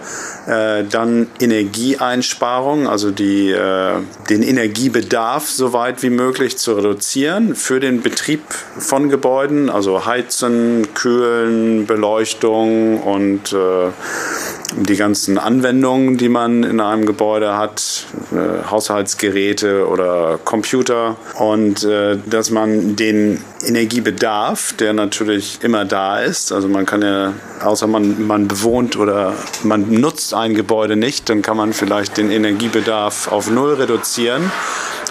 Äh, 0.47 0.83
dann 0.85 1.27
Energieeinsparung, 1.39 2.87
also 2.87 3.11
die, 3.11 3.51
äh, 3.51 3.93
den 4.29 4.43
Energiebedarf 4.43 5.47
so 5.47 5.73
weit 5.73 6.01
wie 6.03 6.09
möglich 6.09 6.57
zu 6.57 6.73
reduzieren 6.73 7.55
für 7.55 7.79
den 7.79 8.01
Betrieb 8.01 8.41
von 8.77 9.09
Gebäuden, 9.09 9.69
also 9.69 10.05
Heizen, 10.05 10.87
Kühlen, 10.93 11.85
Beleuchtung 11.85 13.01
und 13.01 13.55
die 14.75 14.95
ganzen 14.95 15.37
Anwendungen, 15.37 16.17
die 16.17 16.29
man 16.29 16.63
in 16.63 16.79
einem 16.79 17.05
Gebäude 17.05 17.57
hat, 17.57 18.05
äh, 18.31 18.69
Haushaltsgeräte 18.69 19.87
oder 19.87 20.39
Computer 20.43 21.17
und 21.35 21.83
äh, 21.83 22.17
dass 22.25 22.51
man 22.51 22.95
den 22.95 23.41
Energiebedarf, 23.65 24.73
der 24.73 24.93
natürlich 24.93 25.59
immer 25.61 25.85
da 25.85 26.19
ist, 26.19 26.51
also 26.51 26.67
man 26.67 26.85
kann 26.85 27.01
ja, 27.01 27.33
außer 27.63 27.87
man, 27.87 28.27
man 28.27 28.47
bewohnt 28.47 28.97
oder 28.97 29.33
man 29.63 29.91
nutzt 29.91 30.33
ein 30.33 30.55
Gebäude 30.55 30.95
nicht, 30.95 31.29
dann 31.29 31.41
kann 31.41 31.57
man 31.57 31.73
vielleicht 31.73 32.17
den 32.17 32.31
Energiebedarf 32.31 33.31
auf 33.31 33.49
Null 33.49 33.73
reduzieren. 33.73 34.51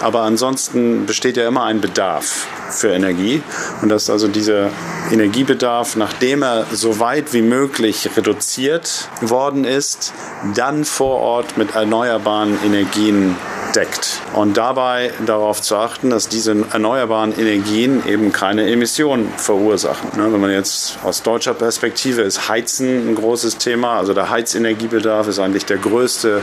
Aber 0.01 0.23
ansonsten 0.23 1.07
besteht 1.07 1.37
ja 1.37 1.47
immer 1.49 1.65
ein 1.65 1.81
Bedarf 1.81 2.47
für 2.71 2.93
Energie. 2.93 3.43
Und 3.83 3.89
dass 3.89 4.11
also 4.11 4.29
dieser 4.29 4.71
Energiebedarf, 5.11 5.97
nachdem 5.97 6.43
er 6.43 6.67
so 6.73 7.01
weit 7.01 7.33
wie 7.33 7.43
möglich 7.43 8.09
reduziert 8.17 9.09
worden 9.21 9.65
ist, 9.65 10.13
dann 10.55 10.85
vor 10.85 11.21
Ort 11.21 11.57
mit 11.57 11.75
erneuerbaren 11.75 12.59
Energien 12.65 13.37
deckt. 13.75 14.21
Und 14.35 14.57
dabei 14.57 15.13
darauf 15.27 15.61
zu 15.63 15.77
achten, 15.77 16.11
dass 16.11 16.29
diese 16.29 16.65
erneuerbaren 16.73 17.39
Energien 17.39 18.03
eben 18.07 18.33
keine 18.33 18.71
Emissionen 18.71 19.33
verursachen. 19.37 20.11
Ne, 20.17 20.33
wenn 20.33 20.41
man 20.41 20.51
jetzt 20.51 20.99
aus 21.05 21.23
deutscher 21.23 21.55
Perspektive 21.55 22.23
ist 22.23 22.49
Heizen 22.49 23.09
ein 23.09 23.15
großes 23.15 23.59
Thema. 23.59 23.99
Also 23.99 24.15
der 24.15 24.31
Heizenergiebedarf 24.31 25.29
ist 25.29 25.39
eigentlich 25.39 25.67
der 25.67 25.79
größte 25.79 26.43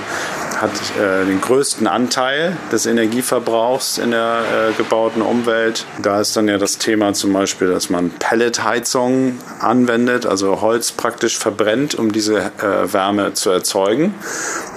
hat 0.66 0.98
äh, 1.00 1.26
den 1.26 1.42
größten 1.42 1.86
Anteil 1.86 2.58
des 2.72 2.88
Energieverbrauchs 2.88 4.00
in 4.00 4.12
der 4.12 4.70
äh, 4.70 4.74
gebauten 4.74 5.22
Umwelt. 5.22 5.86
Da 6.02 6.20
ist 6.20 6.36
dann 6.36 6.48
ja 6.48 6.58
das 6.58 6.80
Thema 6.80 7.14
zum 7.14 7.34
Beispiel, 7.34 7.70
dass 7.70 7.92
man 7.92 8.10
Pelletheizung 8.10 9.38
anwendet, 9.60 10.26
also 10.26 10.62
Holz 10.62 10.92
praktisch 10.92 11.38
verbrennt, 11.38 11.94
um 11.94 12.12
diese 12.12 12.38
äh, 12.40 12.92
Wärme 12.92 13.34
zu 13.34 13.52
erzeugen. 13.52 14.16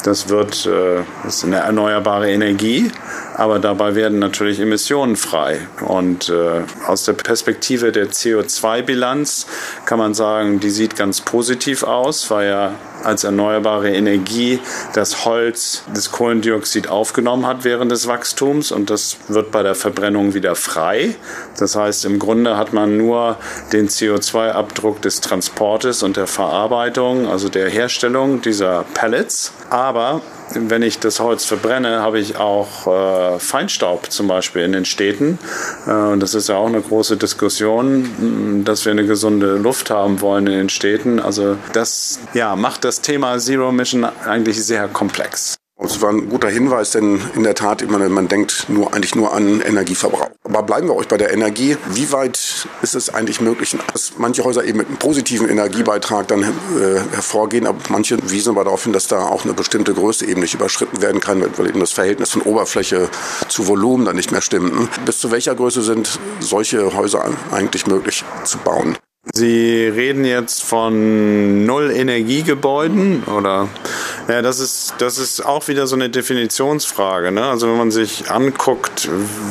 Das 0.09 0.31
wird 0.31 0.65
äh, 0.65 1.03
ist 1.27 1.45
eine 1.45 1.57
erneuerbare 1.57 2.31
Energie 2.31 2.91
aber 3.38 3.61
dabei 3.61 3.95
werden 3.95 4.19
natürlich 4.19 4.59
Emissionen 4.59 5.15
frei. 5.15 5.61
Und 5.87 6.29
äh, 6.29 6.62
aus 6.88 7.05
der 7.05 7.12
Perspektive 7.12 7.93
der 7.93 8.09
CO2-Bilanz 8.09 9.47
kann 9.85 10.00
man 10.00 10.12
sagen, 10.12 10.59
die 10.59 10.71
sieht 10.71 10.97
ganz 10.97 11.21
positiv 11.21 11.85
aus, 11.85 12.33
weil 12.33 12.49
ja 12.49 12.73
als 13.05 13.23
erneuerbare 13.23 13.91
Energie 13.95 14.59
das 14.93 15.25
Holz 15.25 15.85
das 15.95 16.11
Kohlendioxid 16.11 16.88
aufgenommen 16.88 17.47
hat 17.47 17.62
während 17.62 17.93
des 17.93 18.09
Wachstums 18.09 18.73
und 18.73 18.91
das 18.91 19.19
wird 19.29 19.53
bei 19.53 19.62
der 19.62 19.77
Verbrennung 19.77 20.35
wieder 20.35 20.57
frei. 20.57 21.15
Das 21.61 21.77
heißt, 21.77 22.07
im 22.07 22.19
Grunde 22.19 22.57
hat 22.57 22.73
man 22.73 22.97
nur 22.97 23.37
den 23.73 23.88
CO2-Abdruck 23.88 25.00
des 25.00 25.21
Transportes 25.21 26.03
und 26.03 26.17
der 26.17 26.27
Verarbeitung, 26.27 27.29
also 27.29 27.49
der 27.49 27.71
Herstellung 27.71 28.41
dieser 28.41 28.85
Pellets. 28.95 29.53
Aber 29.71 30.23
wenn 30.55 30.83
ich 30.83 30.99
das 30.99 31.21
Holz 31.21 31.45
verbrenne, 31.45 32.01
habe 32.01 32.19
ich 32.19 32.37
auch 32.37 32.87
äh, 32.87 33.39
Feinstaub 33.39 34.11
zum 34.11 34.29
Beispiel 34.29 34.63
in 34.63 34.73
den 34.73 34.85
Städten. 34.85 35.39
Äh, 35.87 35.91
und 35.91 36.21
das 36.21 36.35
ist 36.35 36.49
ja 36.49 36.57
auch 36.57 36.67
eine 36.67 36.81
große 36.81 37.17
Diskussion, 37.17 38.63
dass 38.65 38.85
wir 38.85 38.93
eine 38.93 39.07
gesunde 39.07 39.57
Luft 39.57 39.91
haben 39.91 40.21
wollen 40.21 40.47
in 40.47 40.55
den 40.55 40.69
Städten. 40.69 41.21
Also 41.21 41.57
das 41.73 42.19
ja, 42.35 42.57
macht 42.57 42.85
das 42.85 43.01
Thema 43.01 43.39
Zero 43.39 43.69
Emission 43.69 44.05
eigentlich 44.05 44.65
sehr 44.65 44.89
komplex. 44.89 45.57
Das 45.81 46.03
war 46.03 46.11
ein 46.11 46.29
guter 46.29 46.49
Hinweis, 46.49 46.91
denn 46.91 47.21
in 47.37 47.45
der 47.45 47.55
Tat, 47.55 47.89
man, 47.89 48.11
man 48.11 48.27
denkt 48.27 48.67
nur, 48.69 48.93
eigentlich 48.93 49.15
nur 49.15 49.33
an 49.33 49.61
Energieverbrauch. 49.61 50.31
Aber 50.49 50.62
bleiben 50.62 50.88
wir 50.88 50.97
euch 50.97 51.09
bei 51.09 51.17
der 51.17 51.33
Energie. 51.33 51.76
Wie 51.90 52.11
weit 52.11 52.67
ist 52.83 52.95
es 52.95 53.12
eigentlich 53.12 53.40
möglich, 53.40 53.76
dass 53.93 54.12
manche 54.17 54.45
Häuser 54.45 54.64
eben 54.64 54.78
mit 54.78 54.88
einem 54.88 54.99
positiven 54.99 55.49
Energiebeitrag 55.49 56.26
dann 56.28 56.43
äh, 56.43 56.47
hervorgehen, 57.12 57.67
aber 57.67 57.78
manche 57.90 58.19
wiesen 58.31 58.50
aber 58.50 58.64
darauf 58.64 58.85
hin, 58.85 58.93
dass 58.93 59.09
da 59.09 59.26
auch 59.26 59.45
eine 59.45 59.52
bestimmte 59.52 59.93
Größe 59.93 60.26
eben 60.26 60.40
nicht 60.40 60.55
überschritten 60.55 61.02
werden 61.02 61.21
kann, 61.21 61.43
weil 61.57 61.69
eben 61.69 61.81
das 61.81 61.93
Verhältnis 61.93 62.31
von 62.31 62.43
Oberfläche 62.43 63.11
zu 63.49 63.67
Volumen 63.67 64.05
dann 64.05 64.17
nicht 64.17 64.33
mehr 64.33 64.40
stimmt. 64.40 65.05
Bis 65.05 65.19
zu 65.19 65.31
welcher 65.31 65.55
Größe 65.55 65.83
sind 65.83 66.19
solche 66.40 66.95
Häuser 66.97 67.31
eigentlich 67.50 67.87
möglich 67.87 68.25
zu 68.45 68.59
bauen? 68.59 68.97
Sie 69.35 69.87
reden 69.87 70.25
jetzt 70.25 70.63
von 70.63 71.67
Null-Energiegebäuden 71.67 73.25
oder 73.25 73.69
ja, 74.29 74.43
das 74.43 74.61
ist, 74.61 74.95
das 74.99 75.19
ist 75.19 75.45
auch 75.45 75.69
wieder 75.69 75.87
so 75.87 75.97
eine 75.97 76.11
Definitionsfrage. 76.11 77.33
Ne? 77.33 77.45
Also 77.45 77.69
wenn 77.69 77.79
man 77.79 77.91
sich 77.91 78.31
anguckt, 78.31 79.09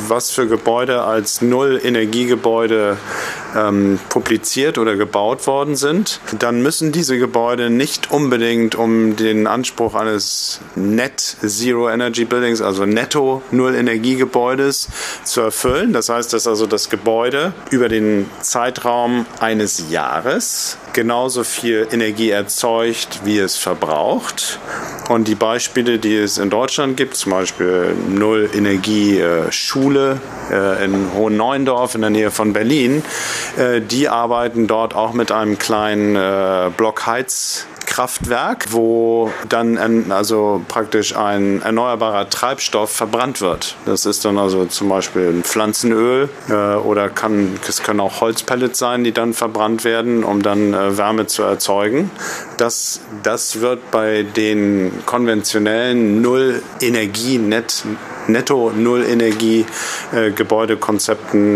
was 0.08 0.30
für 0.30 0.46
Gebäude 0.46 1.02
als 1.02 1.42
Null-Energiegebäude 1.42 2.96
ähm, 3.56 3.98
publiziert 4.08 4.78
oder 4.78 4.96
gebaut 4.96 5.46
worden 5.46 5.76
sind, 5.76 6.20
dann 6.38 6.62
müssen 6.62 6.92
diese 6.92 7.18
Gebäude 7.18 7.70
nicht 7.70 8.10
unbedingt 8.10 8.74
um 8.74 9.16
den 9.16 9.46
Anspruch 9.46 9.94
eines 9.94 10.60
Net 10.76 11.20
Zero 11.20 11.88
Energy 11.88 12.24
Buildings, 12.24 12.60
also 12.60 12.84
Netto 12.84 13.42
Null 13.50 13.74
Energiegebäudes 13.74 14.88
zu 15.24 15.40
erfüllen. 15.40 15.92
Das 15.92 16.08
heißt, 16.08 16.32
dass 16.32 16.46
also 16.46 16.66
das 16.66 16.88
Gebäude 16.88 17.52
über 17.70 17.88
den 17.88 18.30
Zeitraum 18.42 19.26
eines 19.58 19.90
Jahres 19.90 20.78
genauso 20.92 21.42
viel 21.42 21.88
Energie 21.90 22.30
erzeugt, 22.30 23.22
wie 23.24 23.38
es 23.38 23.56
verbraucht. 23.56 24.60
Und 25.08 25.26
die 25.26 25.34
Beispiele, 25.34 25.98
die 25.98 26.16
es 26.16 26.38
in 26.38 26.48
Deutschland 26.48 26.96
gibt, 26.96 27.16
zum 27.16 27.32
Beispiel 27.32 27.92
Null 28.08 28.48
Energie 28.54 29.18
äh, 29.18 29.50
Schule 29.50 30.20
äh, 30.52 30.84
in 30.84 31.12
Hohen 31.12 31.36
Neuendorf 31.36 31.96
in 31.96 32.02
der 32.02 32.10
Nähe 32.10 32.30
von 32.30 32.52
Berlin, 32.52 33.02
äh, 33.56 33.80
die 33.80 34.08
arbeiten 34.08 34.68
dort 34.68 34.94
auch 34.94 35.12
mit 35.12 35.32
einem 35.32 35.58
kleinen 35.58 36.14
äh, 36.14 36.70
Kraftwerk, 37.88 38.66
wo 38.70 39.32
dann 39.48 40.12
also 40.12 40.62
praktisch 40.68 41.16
ein 41.16 41.62
erneuerbarer 41.62 42.28
Treibstoff 42.28 42.92
verbrannt 42.92 43.40
wird. 43.40 43.76
Das 43.86 44.04
ist 44.04 44.24
dann 44.24 44.36
also 44.36 44.66
zum 44.66 44.90
Beispiel 44.90 45.28
ein 45.28 45.42
Pflanzenöl 45.42 46.28
äh, 46.48 46.52
oder 46.52 47.08
kann, 47.08 47.58
es 47.66 47.82
können 47.82 48.00
auch 48.00 48.20
Holzpellets 48.20 48.78
sein, 48.78 49.04
die 49.04 49.12
dann 49.12 49.32
verbrannt 49.32 49.84
werden, 49.84 50.22
um 50.22 50.42
dann 50.42 50.74
äh, 50.74 50.98
Wärme 50.98 51.26
zu 51.26 51.42
erzeugen. 51.42 52.10
Das, 52.58 53.00
das 53.22 53.60
wird 53.60 53.90
bei 53.90 54.22
den 54.22 54.92
konventionellen 55.06 56.20
Null-Energie-Net 56.20 57.84
netto 58.28 58.72
Null 58.74 59.04
Energie 59.04 59.64
äh, 60.12 60.30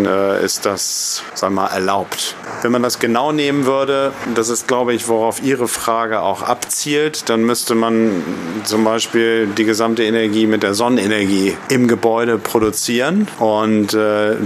äh, 0.07 0.45
ist 0.45 0.67
das, 0.67 1.23
sagen 1.35 1.55
wir 1.55 1.63
mal, 1.63 1.67
erlaubt. 1.69 2.35
Wenn 2.63 2.73
man 2.73 2.83
das 2.83 2.99
genau 2.99 3.33
nehmen 3.33 3.67
würde, 3.67 4.13
das 4.35 4.49
ist, 4.49 4.67
glaube 4.69 4.95
ich, 4.95 5.09
worauf 5.09 5.43
Ihre 5.43 5.69
Frage 5.69 6.21
auch 6.21 6.43
abzielt, 6.43 7.29
dann 7.29 7.45
müsste 7.45 7.75
man 7.75 8.23
zum 8.65 8.85
Beispiel 8.85 9.47
die 9.47 9.65
gesamte 9.65 10.05
Energie 10.05 10.47
mit 10.47 10.63
der 10.63 10.75
Sonnenenergie 10.75 11.57
im 11.69 11.89
Gebäude 11.89 12.39
produzieren 12.39 13.29
und 13.39 13.95
äh, 13.95 14.37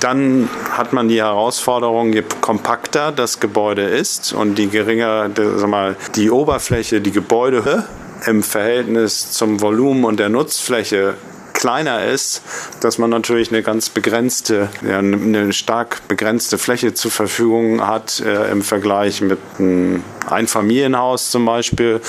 dann 0.00 0.48
hat 0.70 0.92
man 0.92 1.08
die 1.08 1.22
Herausforderung, 1.22 2.12
je 2.12 2.24
kompakter 2.40 3.12
das 3.12 3.40
Gebäude 3.40 3.82
ist 3.82 4.32
und 4.32 4.56
die 4.56 4.68
geringer, 4.68 5.30
sag 5.34 5.68
mal, 5.68 5.96
die 6.14 6.30
Oberfläche, 6.30 7.00
die 7.00 7.12
Gebäude 7.12 7.84
im 8.26 8.42
Verhältnis 8.42 9.32
zum 9.32 9.60
Volumen 9.60 10.04
und 10.04 10.18
der 10.18 10.28
Nutzfläche 10.28 11.14
kleiner 11.64 12.04
ist, 12.04 12.42
dass 12.82 12.98
man 12.98 13.08
natürlich 13.08 13.48
eine 13.48 13.62
ganz 13.62 13.88
begrenzte, 13.88 14.68
ja, 14.86 14.98
eine 14.98 15.50
stark 15.54 16.06
begrenzte 16.08 16.58
Fläche 16.58 16.92
zur 16.92 17.10
Verfügung 17.10 17.86
hat 17.86 18.20
äh, 18.20 18.50
im 18.52 18.60
Vergleich 18.60 19.22
mit 19.22 19.38
einem 19.58 20.04
Einfamilienhaus 20.28 21.30
zum 21.30 21.44
Beispiel, 21.44 22.00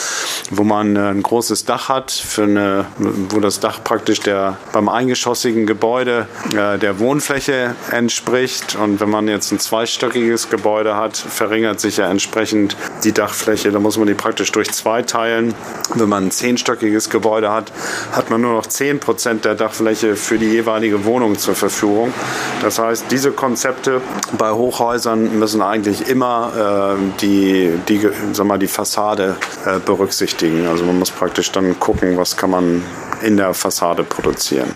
wo 0.52 0.64
man 0.64 0.96
äh, 0.96 1.00
ein 1.00 1.24
großes 1.24 1.66
Dach 1.66 1.90
hat, 1.90 2.12
für 2.12 2.44
eine, 2.44 2.86
wo 2.98 3.40
das 3.40 3.60
Dach 3.60 3.84
praktisch 3.84 4.20
der 4.20 4.58
beim 4.72 4.90
eingeschossigen 4.90 5.66
Gebäude 5.66 6.28
äh, 6.56 6.78
der 6.78 7.00
Wohnfläche 7.00 7.76
entspricht. 7.92 8.76
Und 8.76 9.00
wenn 9.00 9.10
man 9.10 9.28
jetzt 9.28 9.52
ein 9.52 9.60
zweistöckiges 9.60 10.50
Gebäude 10.50 10.96
hat, 10.96 11.18
verringert 11.18 11.80
sich 11.80 11.98
ja 11.98 12.10
entsprechend 12.10 12.76
die 13.04 13.12
Dachfläche. 13.12 13.72
Da 13.72 13.80
muss 13.80 13.98
man 13.98 14.08
die 14.08 14.14
praktisch 14.14 14.52
durch 14.52 14.72
zwei 14.72 15.02
teilen. 15.02 15.54
Wenn 15.94 16.10
man 16.10 16.26
ein 16.26 16.32
zehnstöckiges 16.32 17.10
Gebäude 17.10 17.52
hat, 17.52 17.72
hat 18.12 18.30
man 18.30 18.42
nur 18.42 18.54
noch 18.54 18.66
10 18.66 19.00
Prozent 19.00 19.46
der 19.46 19.56
Dachfläche 19.56 20.16
für 20.16 20.38
die 20.38 20.48
jeweilige 20.48 21.06
Wohnung 21.06 21.38
zur 21.38 21.56
Verfügung. 21.56 22.14
Das 22.62 22.80
heißt, 22.80 23.06
diese 23.12 23.32
Konzepte 23.32 24.02
bei 24.38 24.52
Hochhäusern 24.52 25.40
müssen 25.40 25.62
eigentlich 25.62 26.08
immer 26.08 26.98
äh, 26.98 27.22
die, 27.22 27.72
die 27.88 28.05
sag 28.34 28.46
mal, 28.46 28.58
die 28.58 28.68
Fassade 28.68 29.36
äh, 29.66 29.80
berücksichtigen. 29.80 30.68
Also 30.68 30.86
man 30.86 31.00
muss 31.00 31.12
praktisch 31.12 31.52
dann 31.52 31.80
gucken, 31.80 32.18
was 32.18 32.38
kann 32.38 32.52
man 32.52 32.84
in 33.24 33.38
der 33.38 33.54
Fassade 33.54 34.04
produzieren. 34.04 34.76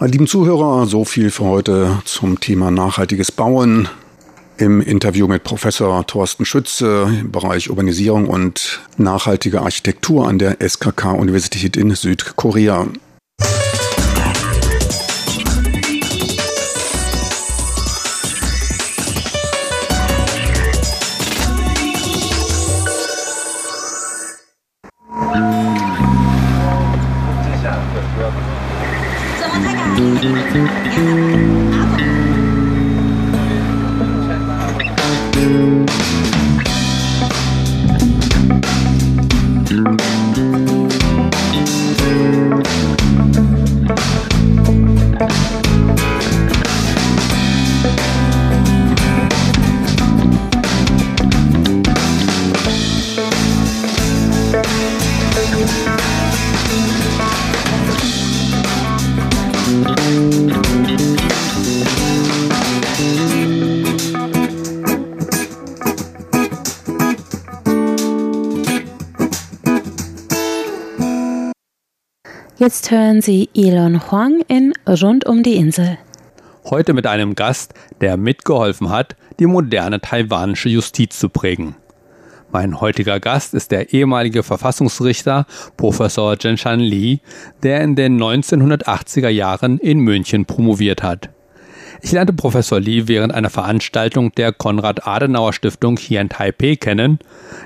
Meine 0.00 0.12
lieben 0.12 0.26
Zuhörer, 0.26 0.86
so 0.86 1.04
viel 1.04 1.30
für 1.30 1.44
heute 1.44 1.98
zum 2.04 2.38
Thema 2.38 2.70
nachhaltiges 2.70 3.32
Bauen. 3.32 3.88
Im 4.56 4.80
Interview 4.80 5.28
mit 5.28 5.44
Professor 5.44 6.04
Thorsten 6.06 6.44
Schütze 6.44 7.08
im 7.20 7.30
Bereich 7.30 7.70
Urbanisierung 7.70 8.28
und 8.28 8.80
nachhaltige 8.96 9.62
Architektur 9.62 10.26
an 10.26 10.38
der 10.38 10.56
SKK-Universität 10.60 11.76
in 11.76 11.94
Südkorea. 11.94 12.86
Jetzt 72.68 72.90
hören 72.90 73.22
Sie 73.22 73.48
Elon 73.54 74.10
Huang 74.10 74.42
in 74.46 74.74
Rund 74.86 75.24
um 75.24 75.42
die 75.42 75.56
Insel. 75.56 75.96
Heute 76.68 76.92
mit 76.92 77.06
einem 77.06 77.34
Gast, 77.34 77.72
der 78.02 78.18
mitgeholfen 78.18 78.90
hat, 78.90 79.16
die 79.38 79.46
moderne 79.46 80.02
taiwanische 80.02 80.68
Justiz 80.68 81.18
zu 81.18 81.30
prägen. 81.30 81.76
Mein 82.52 82.78
heutiger 82.78 83.20
Gast 83.20 83.54
ist 83.54 83.70
der 83.70 83.94
ehemalige 83.94 84.42
Verfassungsrichter 84.42 85.46
Professor 85.78 86.38
Zhenshan 86.38 86.80
Li, 86.80 87.22
der 87.62 87.80
in 87.80 87.96
den 87.96 88.22
1980er 88.22 89.30
Jahren 89.30 89.78
in 89.78 90.00
München 90.00 90.44
promoviert 90.44 91.02
hat. 91.02 91.30
Ich 92.00 92.12
lernte 92.12 92.32
Professor 92.32 92.78
Li 92.78 93.08
während 93.08 93.34
einer 93.34 93.50
Veranstaltung 93.50 94.32
der 94.32 94.52
Konrad-Adenauer-Stiftung 94.52 95.96
hier 95.96 96.20
in 96.20 96.28
Taipei 96.28 96.76
kennen, 96.76 97.18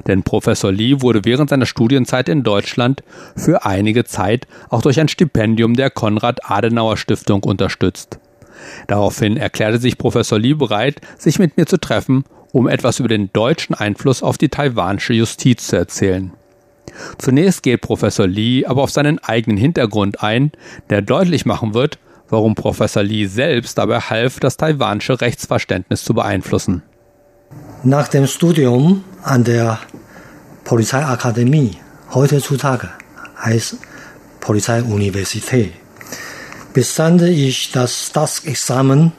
denn 0.07 0.23
Professor 0.23 0.73
Li 0.73 1.03
wurde 1.03 1.25
während 1.25 1.51
seiner 1.51 1.67
Studienzeit 1.67 2.29
in 2.29 2.43
Deutschland 2.43 3.03
für 3.37 3.67
einige 3.67 4.05
Zeit 4.05 4.47
auch 4.71 4.81
durch 4.81 4.99
ein 5.01 5.09
Stipendium 5.09 5.75
der 5.75 5.91
Konrad-Adenauer-Stiftung 5.91 7.43
unterstützt. 7.43 8.19
Daraufhin 8.87 9.37
erklärte 9.37 9.79
sich 9.79 9.99
Professor 9.99 10.39
Li 10.39 10.55
bereit, 10.55 11.01
sich 11.19 11.39
mit 11.39 11.57
mir 11.57 11.67
zu 11.67 11.79
treffen, 11.79 12.25
um 12.53 12.69
etwas 12.69 13.01
über 13.01 13.09
den 13.09 13.31
deutschen 13.33 13.75
Einfluss 13.75 14.23
auf 14.23 14.39
die 14.39 14.49
taiwanische 14.49 15.13
Justiz 15.13 15.67
zu 15.67 15.77
erzählen. 15.77 16.33
Zunächst 17.19 17.63
geht 17.63 17.81
Professor 17.81 18.27
Li 18.27 18.65
aber 18.67 18.83
auf 18.83 18.91
seinen 18.91 19.19
eigenen 19.19 19.57
Hintergrund 19.57 20.23
ein, 20.23 20.53
der 20.91 21.03
deutlich 21.03 21.47
machen 21.47 21.75
wird, 21.75 21.99
warum 22.33 22.55
Professor 22.55 23.03
Li 23.03 23.27
selbst 23.27 23.77
dabei 23.77 24.01
half, 24.01 24.41
das 24.41 24.57
taiwanische 24.57 25.21
Rechtsverständnis 25.21 26.03
zu 26.03 26.15
beeinflussen. 26.15 26.83
Nach 27.85 28.09
dem 28.09 28.27
Studium 28.27 29.05
an 29.23 29.45
der 29.45 29.79
Polizeiakademie, 30.65 31.77
heutzutage 32.15 32.89
heißt 33.39 33.77
Polizeiuniversität, 34.41 35.75
bestand 36.73 37.21
ich 37.23 37.71
das 37.71 38.07
Staatsexamen 38.07 39.13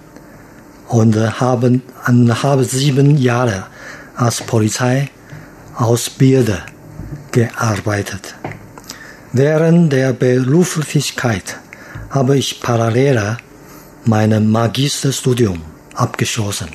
und 0.88 1.16
habe, 1.40 1.82
habe 2.06 2.64
sieben 2.64 3.18
Jahre 3.18 3.68
als 4.16 4.42
Polizeiausbilder 4.42 6.66
gearbeitet. 7.32 8.34
Während 9.34 9.94
der 9.94 10.14
Berufstätigkeit 10.14 11.60
habe 12.14 12.38
ich 12.38 12.62
parallel 12.62 13.38
mein 14.06 14.48
Magisterstudium 14.48 15.60
abgeschlossen. 15.96 16.70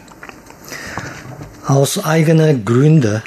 Aus 1.64 2.05
eigenen 2.05 2.64
Gründen 2.64 3.22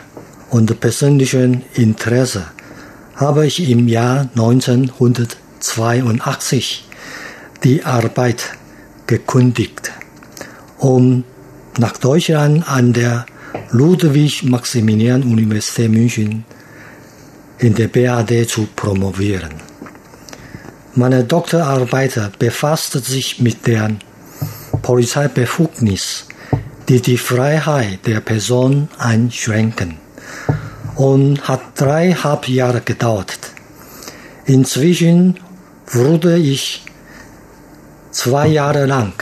und 0.50 0.78
persönlichem 0.82 1.62
Interesse 1.74 2.48
habe 3.16 3.48
ich 3.48 3.70
im 3.70 3.88
Jahr 3.88 4.28
1982 4.36 6.84
die 7.64 7.86
Arbeit 7.86 8.44
gekündigt, 9.08 9.94
um 10.80 11.24
nach 11.78 11.96
Deutschland 11.96 12.70
an 12.70 12.92
der 12.92 13.26
Ludwig-Maximilian-Universität 13.70 15.90
München 15.90 16.44
in 17.60 17.74
der 17.74 17.88
BAD 17.88 18.50
zu 18.50 18.68
promovieren. 18.76 19.71
Meine 20.94 21.24
Doktorarbeit 21.24 22.38
befasst 22.38 22.92
sich 23.06 23.40
mit 23.40 23.66
der 23.66 23.92
Polizeibefugnis, 24.82 26.26
die 26.90 27.02
die 27.02 27.18
Freiheit 27.18 28.06
der 28.06 28.20
Person 28.20 28.90
einschränken 28.98 30.00
und 30.96 31.48
hat 31.48 31.62
dreieinhalb 31.78 32.50
Jahre 32.50 32.82
gedauert. 32.82 33.40
Inzwischen 34.44 35.40
wurde 35.88 36.38
ich 36.38 36.84
zwei 38.12 38.48
Jahre 38.48 38.86
lang 38.86 39.14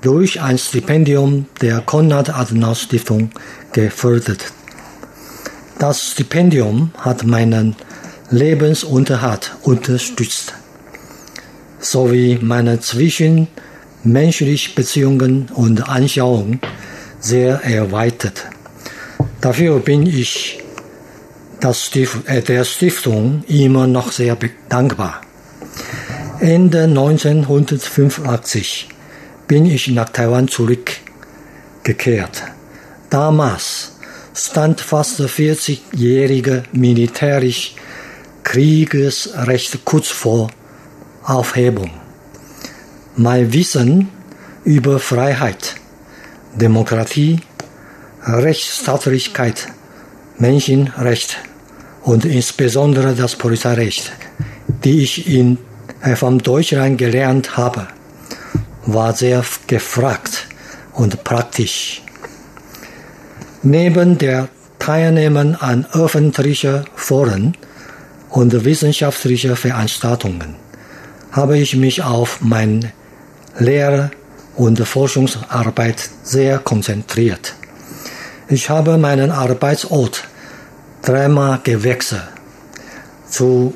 durch 0.00 0.40
ein 0.40 0.56
Stipendium 0.56 1.44
der 1.60 1.82
Konrad-Adenauer-Stiftung 1.82 3.32
gefördert. 3.72 4.50
Das 5.78 6.02
Stipendium 6.02 6.90
hat 6.96 7.24
meinen 7.24 7.76
Lebensunterhalt 8.30 9.54
unterstützt 9.62 10.54
sowie 11.82 12.38
meine 12.40 12.80
zwischenmenschlichen 12.80 14.74
Beziehungen 14.74 15.50
und 15.52 15.86
Anschauungen 15.88 16.60
sehr 17.20 17.62
erweitert. 17.64 18.46
Dafür 19.40 19.78
bin 19.80 20.06
ich 20.06 20.60
äh, 21.60 22.42
der 22.42 22.64
Stiftung 22.64 23.44
immer 23.48 23.86
noch 23.86 24.12
sehr 24.12 24.36
dankbar. 24.68 25.20
Ende 26.40 26.84
1985 26.84 28.88
bin 29.46 29.66
ich 29.66 29.88
nach 29.88 30.08
Taiwan 30.08 30.48
zurückgekehrt. 30.48 32.42
Damals 33.10 33.92
stand 34.34 34.80
fast 34.80 35.20
40-jährige 35.20 36.62
militärisch 36.72 37.74
Kriegesrecht 38.44 39.84
kurz 39.84 40.08
vor 40.08 40.48
Aufhebung. 41.24 41.90
Mein 43.16 43.52
Wissen 43.52 44.08
über 44.64 44.98
Freiheit, 44.98 45.76
Demokratie, 46.54 47.40
Rechtsstaatlichkeit, 48.24 49.68
Menschenrecht 50.38 51.36
und 52.02 52.24
insbesondere 52.24 53.14
das 53.14 53.36
Polizeirecht, 53.36 54.12
die 54.84 55.02
ich 55.02 55.28
in 55.28 55.58
von 56.16 56.38
Deutschland 56.38 56.98
gelernt 56.98 57.56
habe, 57.56 57.86
war 58.86 59.12
sehr 59.12 59.44
gefragt 59.68 60.48
und 60.94 61.22
praktisch. 61.22 62.02
Neben 63.62 64.18
der 64.18 64.48
Teilnahme 64.80 65.56
an 65.60 65.86
öffentlichen 65.92 66.84
Foren 66.96 67.56
und 68.30 68.64
wissenschaftlichen 68.64 69.54
Veranstaltungen 69.54 70.61
habe 71.32 71.58
ich 71.58 71.74
mich 71.76 72.02
auf 72.02 72.40
meine 72.40 72.92
Lehre 73.58 74.10
und 74.54 74.78
Forschungsarbeit 74.78 76.10
sehr 76.22 76.58
konzentriert. 76.58 77.54
Ich 78.48 78.68
habe 78.68 78.98
meinen 78.98 79.30
Arbeitsort 79.30 80.24
dreimal 81.02 81.60
gewechselt 81.64 82.22
zu 83.28 83.74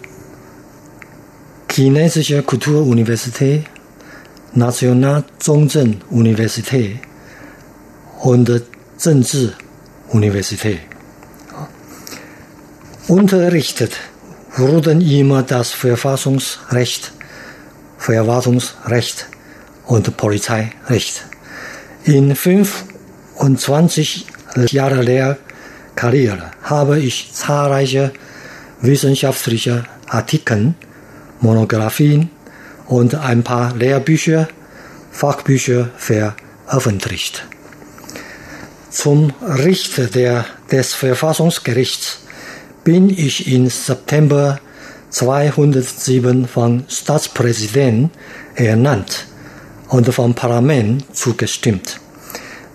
Chinesischer 1.70 2.42
Kulturuniversität, 2.42 3.64
National 4.54 5.24
Zhongzhen 5.38 6.02
Universität 6.10 6.98
und 8.20 8.62
Zhengzhi 8.96 9.50
Universität. 10.08 10.80
Unterrichtet 13.08 13.92
wurden 14.56 15.00
immer 15.00 15.42
das 15.42 15.72
Verfassungsrecht 15.72 17.12
Verwaltungsrecht 18.06 19.26
und 19.84 20.16
Polizeirecht. 20.16 21.24
In 22.04 22.36
25 22.36 24.26
Jahren 24.70 25.02
Lehrkarriere 25.02 26.52
habe 26.62 27.00
ich 27.00 27.32
zahlreiche 27.32 28.12
wissenschaftliche 28.80 29.86
Artikel, 30.06 30.74
Monographien 31.40 32.30
und 32.86 33.16
ein 33.16 33.42
paar 33.42 33.74
Lehrbücher, 33.74 34.46
Fachbücher 35.10 35.90
veröffentlicht. 35.96 37.44
Zum 38.88 39.32
Richter 39.42 40.44
des 40.70 40.94
Verfassungsgerichts 40.94 42.20
bin 42.84 43.10
ich 43.10 43.52
im 43.52 43.68
September 43.68 44.60
207 45.16 46.46
vom 46.46 46.84
Staatspräsidenten 46.88 48.10
ernannt 48.54 49.26
und 49.88 50.12
vom 50.12 50.34
Parlament 50.34 51.16
zugestimmt. 51.16 52.00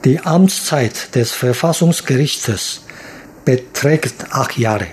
Die 0.06 0.20
Amtszeit 0.20 1.14
des 1.14 1.34
Verfassungsgerichtes 1.34 2.82
beträgt 3.46 4.32
acht 4.32 4.58
Jahre. 4.58 4.88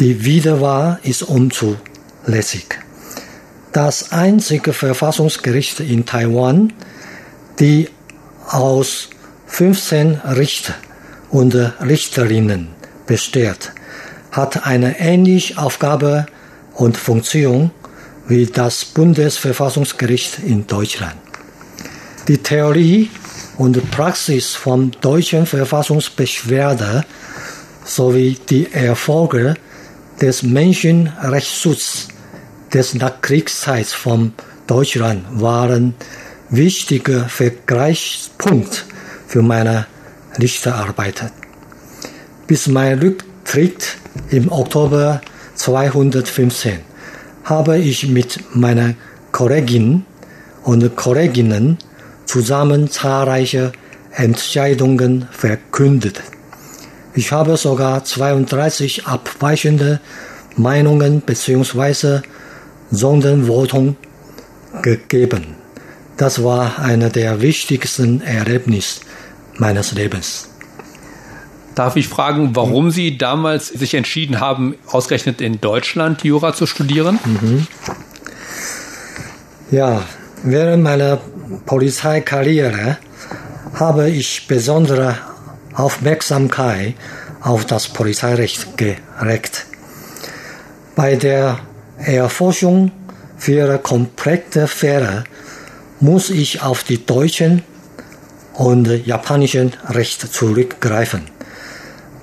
Die 0.00 0.24
Wiederwahl 0.24 1.00
ist 1.02 1.22
unzulässig. 1.22 2.78
Das 3.72 4.12
einzige 4.12 4.72
Verfassungsgericht 4.72 5.80
in 5.80 6.06
Taiwan, 6.06 6.72
die 7.58 7.90
aus 8.46 9.10
15 9.48 10.14
Richter 10.24 10.74
und 11.28 11.54
Richterinnen 11.54 12.68
besteht, 13.06 13.72
hat 14.32 14.66
eine 14.66 14.98
ähnliche 14.98 15.58
Aufgabe 15.58 16.24
und 16.78 16.96
Funktion 16.96 17.70
wie 18.28 18.46
das 18.46 18.84
Bundesverfassungsgericht 18.84 20.38
in 20.44 20.66
Deutschland. 20.66 21.16
Die 22.28 22.38
Theorie 22.38 23.10
und 23.56 23.90
Praxis 23.90 24.54
vom 24.54 24.90
deutschen 25.00 25.46
Verfassungsbeschwerde 25.46 27.04
sowie 27.84 28.38
die 28.48 28.72
Erfolge 28.72 29.54
des 30.20 30.42
Menschenrechtsschutzes 30.42 32.08
des 32.72 32.94
Nachkriegszeits 32.94 33.94
von 33.94 34.34
Deutschland 34.66 35.24
waren 35.30 35.94
wichtiger 36.50 37.28
Vergleichspunkt 37.28 38.84
für 39.26 39.42
meine 39.42 39.86
Richterarbeit. 40.38 41.32
Bis 42.46 42.66
mein 42.66 42.98
Rücktritt 42.98 43.96
im 44.30 44.52
Oktober 44.52 45.22
215 45.58 46.78
habe 47.44 47.78
ich 47.78 48.08
mit 48.08 48.54
meiner 48.54 48.94
Kollegin 49.32 50.04
und 50.62 50.94
Kolleginnen 50.94 51.78
zusammen 52.26 52.90
zahlreiche 52.90 53.72
Entscheidungen 54.12 55.26
verkündet. 55.32 56.20
Ich 57.14 57.32
habe 57.32 57.56
sogar 57.56 58.04
32 58.04 59.06
abweichende 59.06 60.00
Meinungen 60.56 61.22
bzw. 61.22 62.20
Sondervotum 62.92 63.96
gegeben. 64.82 65.56
Das 66.16 66.44
war 66.44 66.78
einer 66.78 67.10
der 67.10 67.40
wichtigsten 67.40 68.20
Erlebnisse 68.20 69.00
meines 69.56 69.92
Lebens. 69.92 70.48
Darf 71.78 71.94
ich 71.94 72.08
fragen, 72.08 72.56
warum 72.56 72.90
Sie 72.90 73.18
damals 73.18 73.68
sich 73.68 73.94
entschieden 73.94 74.40
haben, 74.40 74.74
ausgerechnet 74.88 75.40
in 75.40 75.60
Deutschland 75.60 76.24
Jura 76.24 76.52
zu 76.52 76.66
studieren? 76.66 77.20
Mhm. 77.24 77.68
Ja, 79.70 80.02
während 80.42 80.82
meiner 80.82 81.20
Polizeikarriere 81.66 82.98
habe 83.74 84.10
ich 84.10 84.48
besondere 84.48 85.18
Aufmerksamkeit 85.72 86.94
auf 87.42 87.64
das 87.64 87.86
Polizeirecht 87.86 88.76
geregt. 88.76 89.66
Bei 90.96 91.14
der 91.14 91.60
Erforschung 91.98 92.90
für 93.36 93.78
komplette 93.78 94.66
Fälle 94.66 95.22
muss 96.00 96.30
ich 96.30 96.60
auf 96.60 96.82
die 96.82 97.06
deutschen 97.06 97.62
und 98.54 99.06
japanischen 99.06 99.74
Recht 99.88 100.20
zurückgreifen, 100.32 101.22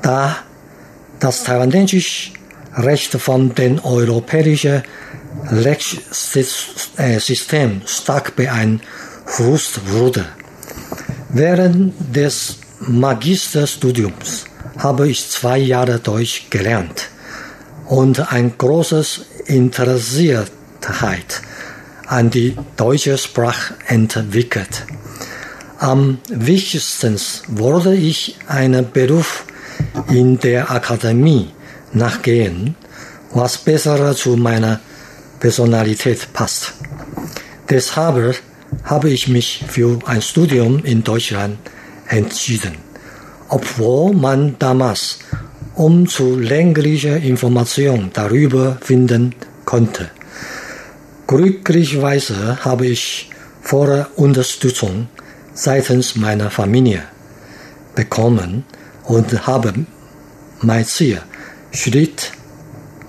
da 0.05 0.37
das 1.19 1.43
taiwanesische 1.43 2.31
Recht 2.77 3.11
von 3.13 3.55
dem 3.55 3.83
europäischen 3.83 4.83
Rechtssystem 5.49 7.81
stark 7.85 8.35
beeinflusst 8.35 9.91
wurde. 9.91 10.27
Während 11.29 11.95
des 12.15 12.57
Magisterstudiums 12.81 14.43
habe 14.77 15.09
ich 15.09 15.27
zwei 15.29 15.57
Jahre 15.57 15.97
Deutsch 15.99 16.51
gelernt 16.51 17.09
und 17.87 18.31
ein 18.31 18.55
großes 18.57 19.21
Interessiertheit 19.45 21.41
an 22.05 22.29
die 22.29 22.55
deutsche 22.75 23.17
Sprache 23.17 23.73
entwickelt. 23.87 24.85
Am 25.79 26.19
wichtigsten 26.29 27.19
wollte 27.47 27.95
ich 27.95 28.37
einen 28.47 28.91
Beruf 28.91 29.44
in 30.09 30.39
der 30.39 30.71
Akademie 30.71 31.49
nachgehen, 31.93 32.75
was 33.33 33.57
besser 33.57 34.15
zu 34.15 34.37
meiner 34.37 34.79
Personalität 35.39 36.33
passt. 36.33 36.73
Deshalb 37.69 38.35
habe 38.83 39.09
ich 39.09 39.27
mich 39.27 39.63
für 39.67 39.99
ein 40.05 40.21
Studium 40.21 40.83
in 40.83 41.03
Deutschland 41.03 41.57
entschieden, 42.07 42.75
obwohl 43.49 44.13
man 44.13 44.55
damals 44.59 45.19
umzulängliche 45.75 47.17
Informationen 47.17 48.11
darüber 48.13 48.77
finden 48.81 49.35
konnte. 49.65 50.09
Glücklicherweise 51.27 52.63
habe 52.63 52.85
ich 52.85 53.29
volle 53.61 54.07
Unterstützung 54.15 55.07
seitens 55.53 56.15
meiner 56.15 56.51
Familie 56.51 57.03
bekommen 57.95 58.63
und 59.05 59.47
habe 59.47 59.73
mein 60.61 60.85
Ziel 60.85 61.21
Schritt 61.71 62.31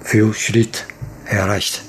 für 0.02 0.32
Schritt 0.34 0.84
erreicht. 1.24 1.82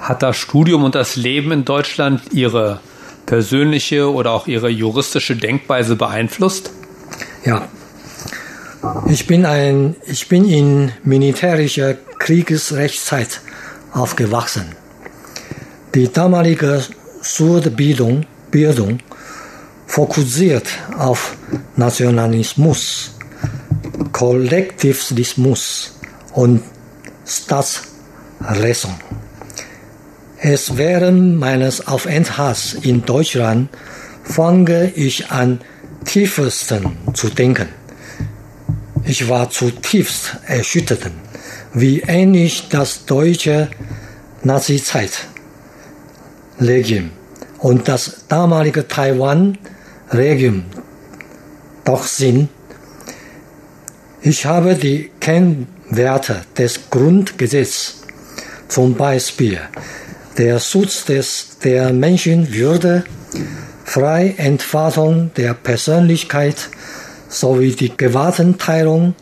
Hat 0.00 0.22
das 0.22 0.36
Studium 0.36 0.84
und 0.84 0.94
das 0.94 1.16
Leben 1.16 1.52
in 1.52 1.64
Deutschland 1.64 2.22
Ihre 2.32 2.80
persönliche 3.26 4.12
oder 4.12 4.32
auch 4.32 4.46
Ihre 4.46 4.68
juristische 4.68 5.36
Denkweise 5.36 5.96
beeinflusst? 5.96 6.70
Ja. 7.44 7.68
Ich 9.08 9.28
bin, 9.28 9.46
ein, 9.46 9.94
ich 10.06 10.28
bin 10.28 10.44
in 10.44 10.92
militärischer 11.04 11.94
Kriegsrechtszeit 11.94 13.40
aufgewachsen. 13.92 14.74
Die 15.94 16.12
damalige 16.12 16.82
Schulbildung 17.22 18.26
Bildung 18.50 18.98
fokussiert 19.92 20.68
auf 20.96 21.36
Nationalismus, 21.76 23.10
Kollektivismus 24.12 25.98
und 26.32 26.62
Staatsräson. 27.26 28.94
Es 30.38 30.78
während 30.78 31.38
meines 31.38 31.86
Aufenthalts 31.86 32.72
in 32.72 33.04
Deutschland 33.04 33.68
fange 34.24 34.90
ich 34.92 35.30
an, 35.30 35.60
tiefsten 36.06 36.96
zu 37.12 37.28
denken. 37.28 37.68
Ich 39.04 39.28
war 39.28 39.50
zutiefst 39.50 40.38
erschüttert, 40.46 41.10
wie 41.74 42.00
ähnlich 42.00 42.70
das 42.70 43.04
deutsche 43.04 43.68
Nazi-Zeit-Regime 44.42 47.10
und 47.58 47.88
das 47.88 48.24
damalige 48.28 48.88
Taiwan-Regime 50.12 50.64
doch 51.84 52.04
sind. 52.04 52.48
Ich 54.20 54.46
habe 54.46 54.74
die 54.74 55.10
Kennwerte 55.20 56.42
des 56.56 56.90
Grundgesetzes, 56.90 58.02
zum 58.68 58.94
Beispiel 58.94 59.60
der 60.38 60.60
Schutz 60.60 61.04
des, 61.06 61.58
der 61.64 61.92
Menschenwürde, 61.92 63.04
Freientfaltung 63.84 65.32
der 65.36 65.54
Persönlichkeit 65.54 66.68
sowie 67.28 67.72
die 67.72 67.96
Gewaltenteilung 67.96 69.14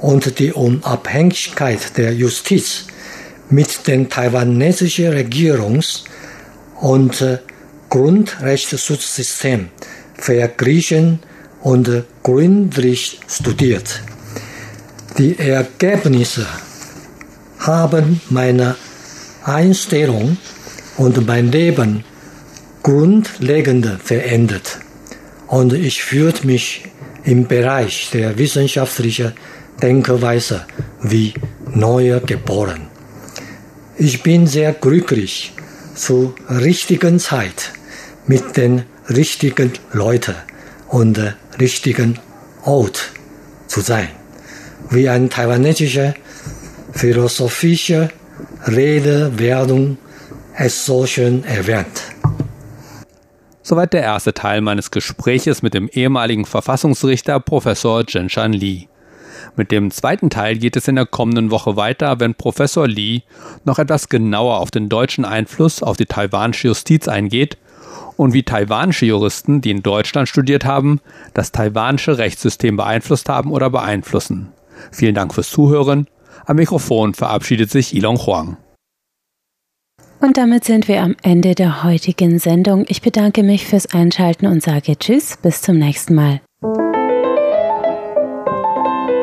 und 0.00 0.38
die 0.38 0.52
Unabhängigkeit 0.52 1.96
der 1.96 2.12
Justiz 2.12 2.86
mit 3.48 3.86
dem 3.86 4.08
taiwanesischen 4.08 5.12
Regierungs- 5.12 6.04
und 6.80 7.40
Grundrechtsschutzsystem 7.88 9.70
verglichen 10.22 11.18
und 11.60 12.04
gründlich 12.22 13.20
studiert. 13.28 14.02
Die 15.18 15.38
Ergebnisse 15.38 16.46
haben 17.58 18.20
meine 18.30 18.76
Einstellung 19.44 20.36
und 20.96 21.26
mein 21.26 21.50
Leben 21.50 22.04
grundlegend 22.82 23.86
verändert 24.02 24.78
und 25.48 25.72
ich 25.72 26.02
fühlte 26.02 26.46
mich 26.46 26.84
im 27.24 27.46
Bereich 27.46 28.10
der 28.12 28.38
wissenschaftlichen 28.38 29.32
Denkweise 29.82 30.66
wie 31.02 31.34
neu 31.74 32.20
geboren. 32.20 32.88
Ich 33.98 34.22
bin 34.22 34.46
sehr 34.46 34.72
glücklich, 34.72 35.52
zur 35.94 36.34
richtigen 36.48 37.18
Zeit 37.18 37.72
mit 38.26 38.56
den 38.56 38.84
richtigen 39.08 39.72
Leuten 39.92 40.34
und 40.88 41.18
richtigen 41.58 42.18
Ort 42.64 43.10
zu 43.66 43.80
sein, 43.80 44.08
wie 44.90 45.08
ein 45.08 45.30
taiwanesischer 45.30 46.14
philosophischer 46.92 48.10
Redewerdung 48.66 49.98
es 50.56 50.84
so 50.84 51.06
schön 51.06 51.44
erwähnt. 51.44 52.02
Soweit 53.62 53.92
der 53.92 54.02
erste 54.02 54.34
Teil 54.34 54.60
meines 54.60 54.90
Gespräches 54.90 55.62
mit 55.62 55.72
dem 55.72 55.88
ehemaligen 55.88 56.44
Verfassungsrichter 56.44 57.40
Professor 57.40 58.06
Zhenshan 58.06 58.52
Li. 58.52 58.88
Mit 59.56 59.70
dem 59.70 59.90
zweiten 59.90 60.30
Teil 60.30 60.58
geht 60.58 60.76
es 60.76 60.88
in 60.88 60.96
der 60.96 61.06
kommenden 61.06 61.50
Woche 61.50 61.76
weiter, 61.76 62.20
wenn 62.20 62.34
Professor 62.34 62.86
Li 62.86 63.22
noch 63.64 63.78
etwas 63.78 64.08
genauer 64.08 64.58
auf 64.58 64.70
den 64.70 64.88
deutschen 64.88 65.24
Einfluss 65.24 65.82
auf 65.82 65.96
die 65.96 66.06
taiwanische 66.06 66.68
Justiz 66.68 67.08
eingeht 67.08 67.56
und 68.16 68.32
wie 68.32 68.42
taiwanische 68.42 69.06
Juristen, 69.06 69.60
die 69.60 69.70
in 69.70 69.82
Deutschland 69.82 70.28
studiert 70.28 70.64
haben, 70.64 71.00
das 71.34 71.52
taiwanische 71.52 72.18
Rechtssystem 72.18 72.76
beeinflusst 72.76 73.28
haben 73.28 73.50
oder 73.50 73.70
beeinflussen. 73.70 74.48
Vielen 74.90 75.14
Dank 75.14 75.34
fürs 75.34 75.50
Zuhören. 75.50 76.06
Am 76.44 76.56
Mikrofon 76.56 77.14
verabschiedet 77.14 77.70
sich 77.70 77.94
Ilon 77.94 78.18
Huang. 78.18 78.56
Und 80.20 80.36
damit 80.36 80.64
sind 80.64 80.86
wir 80.86 81.02
am 81.02 81.16
Ende 81.22 81.56
der 81.56 81.82
heutigen 81.82 82.38
Sendung. 82.38 82.84
Ich 82.86 83.02
bedanke 83.02 83.42
mich 83.42 83.66
fürs 83.66 83.92
Einschalten 83.92 84.46
und 84.46 84.62
sage 84.62 84.96
Tschüss, 84.96 85.36
bis 85.36 85.62
zum 85.62 85.78
nächsten 85.78 86.14
Mal. 86.14 86.40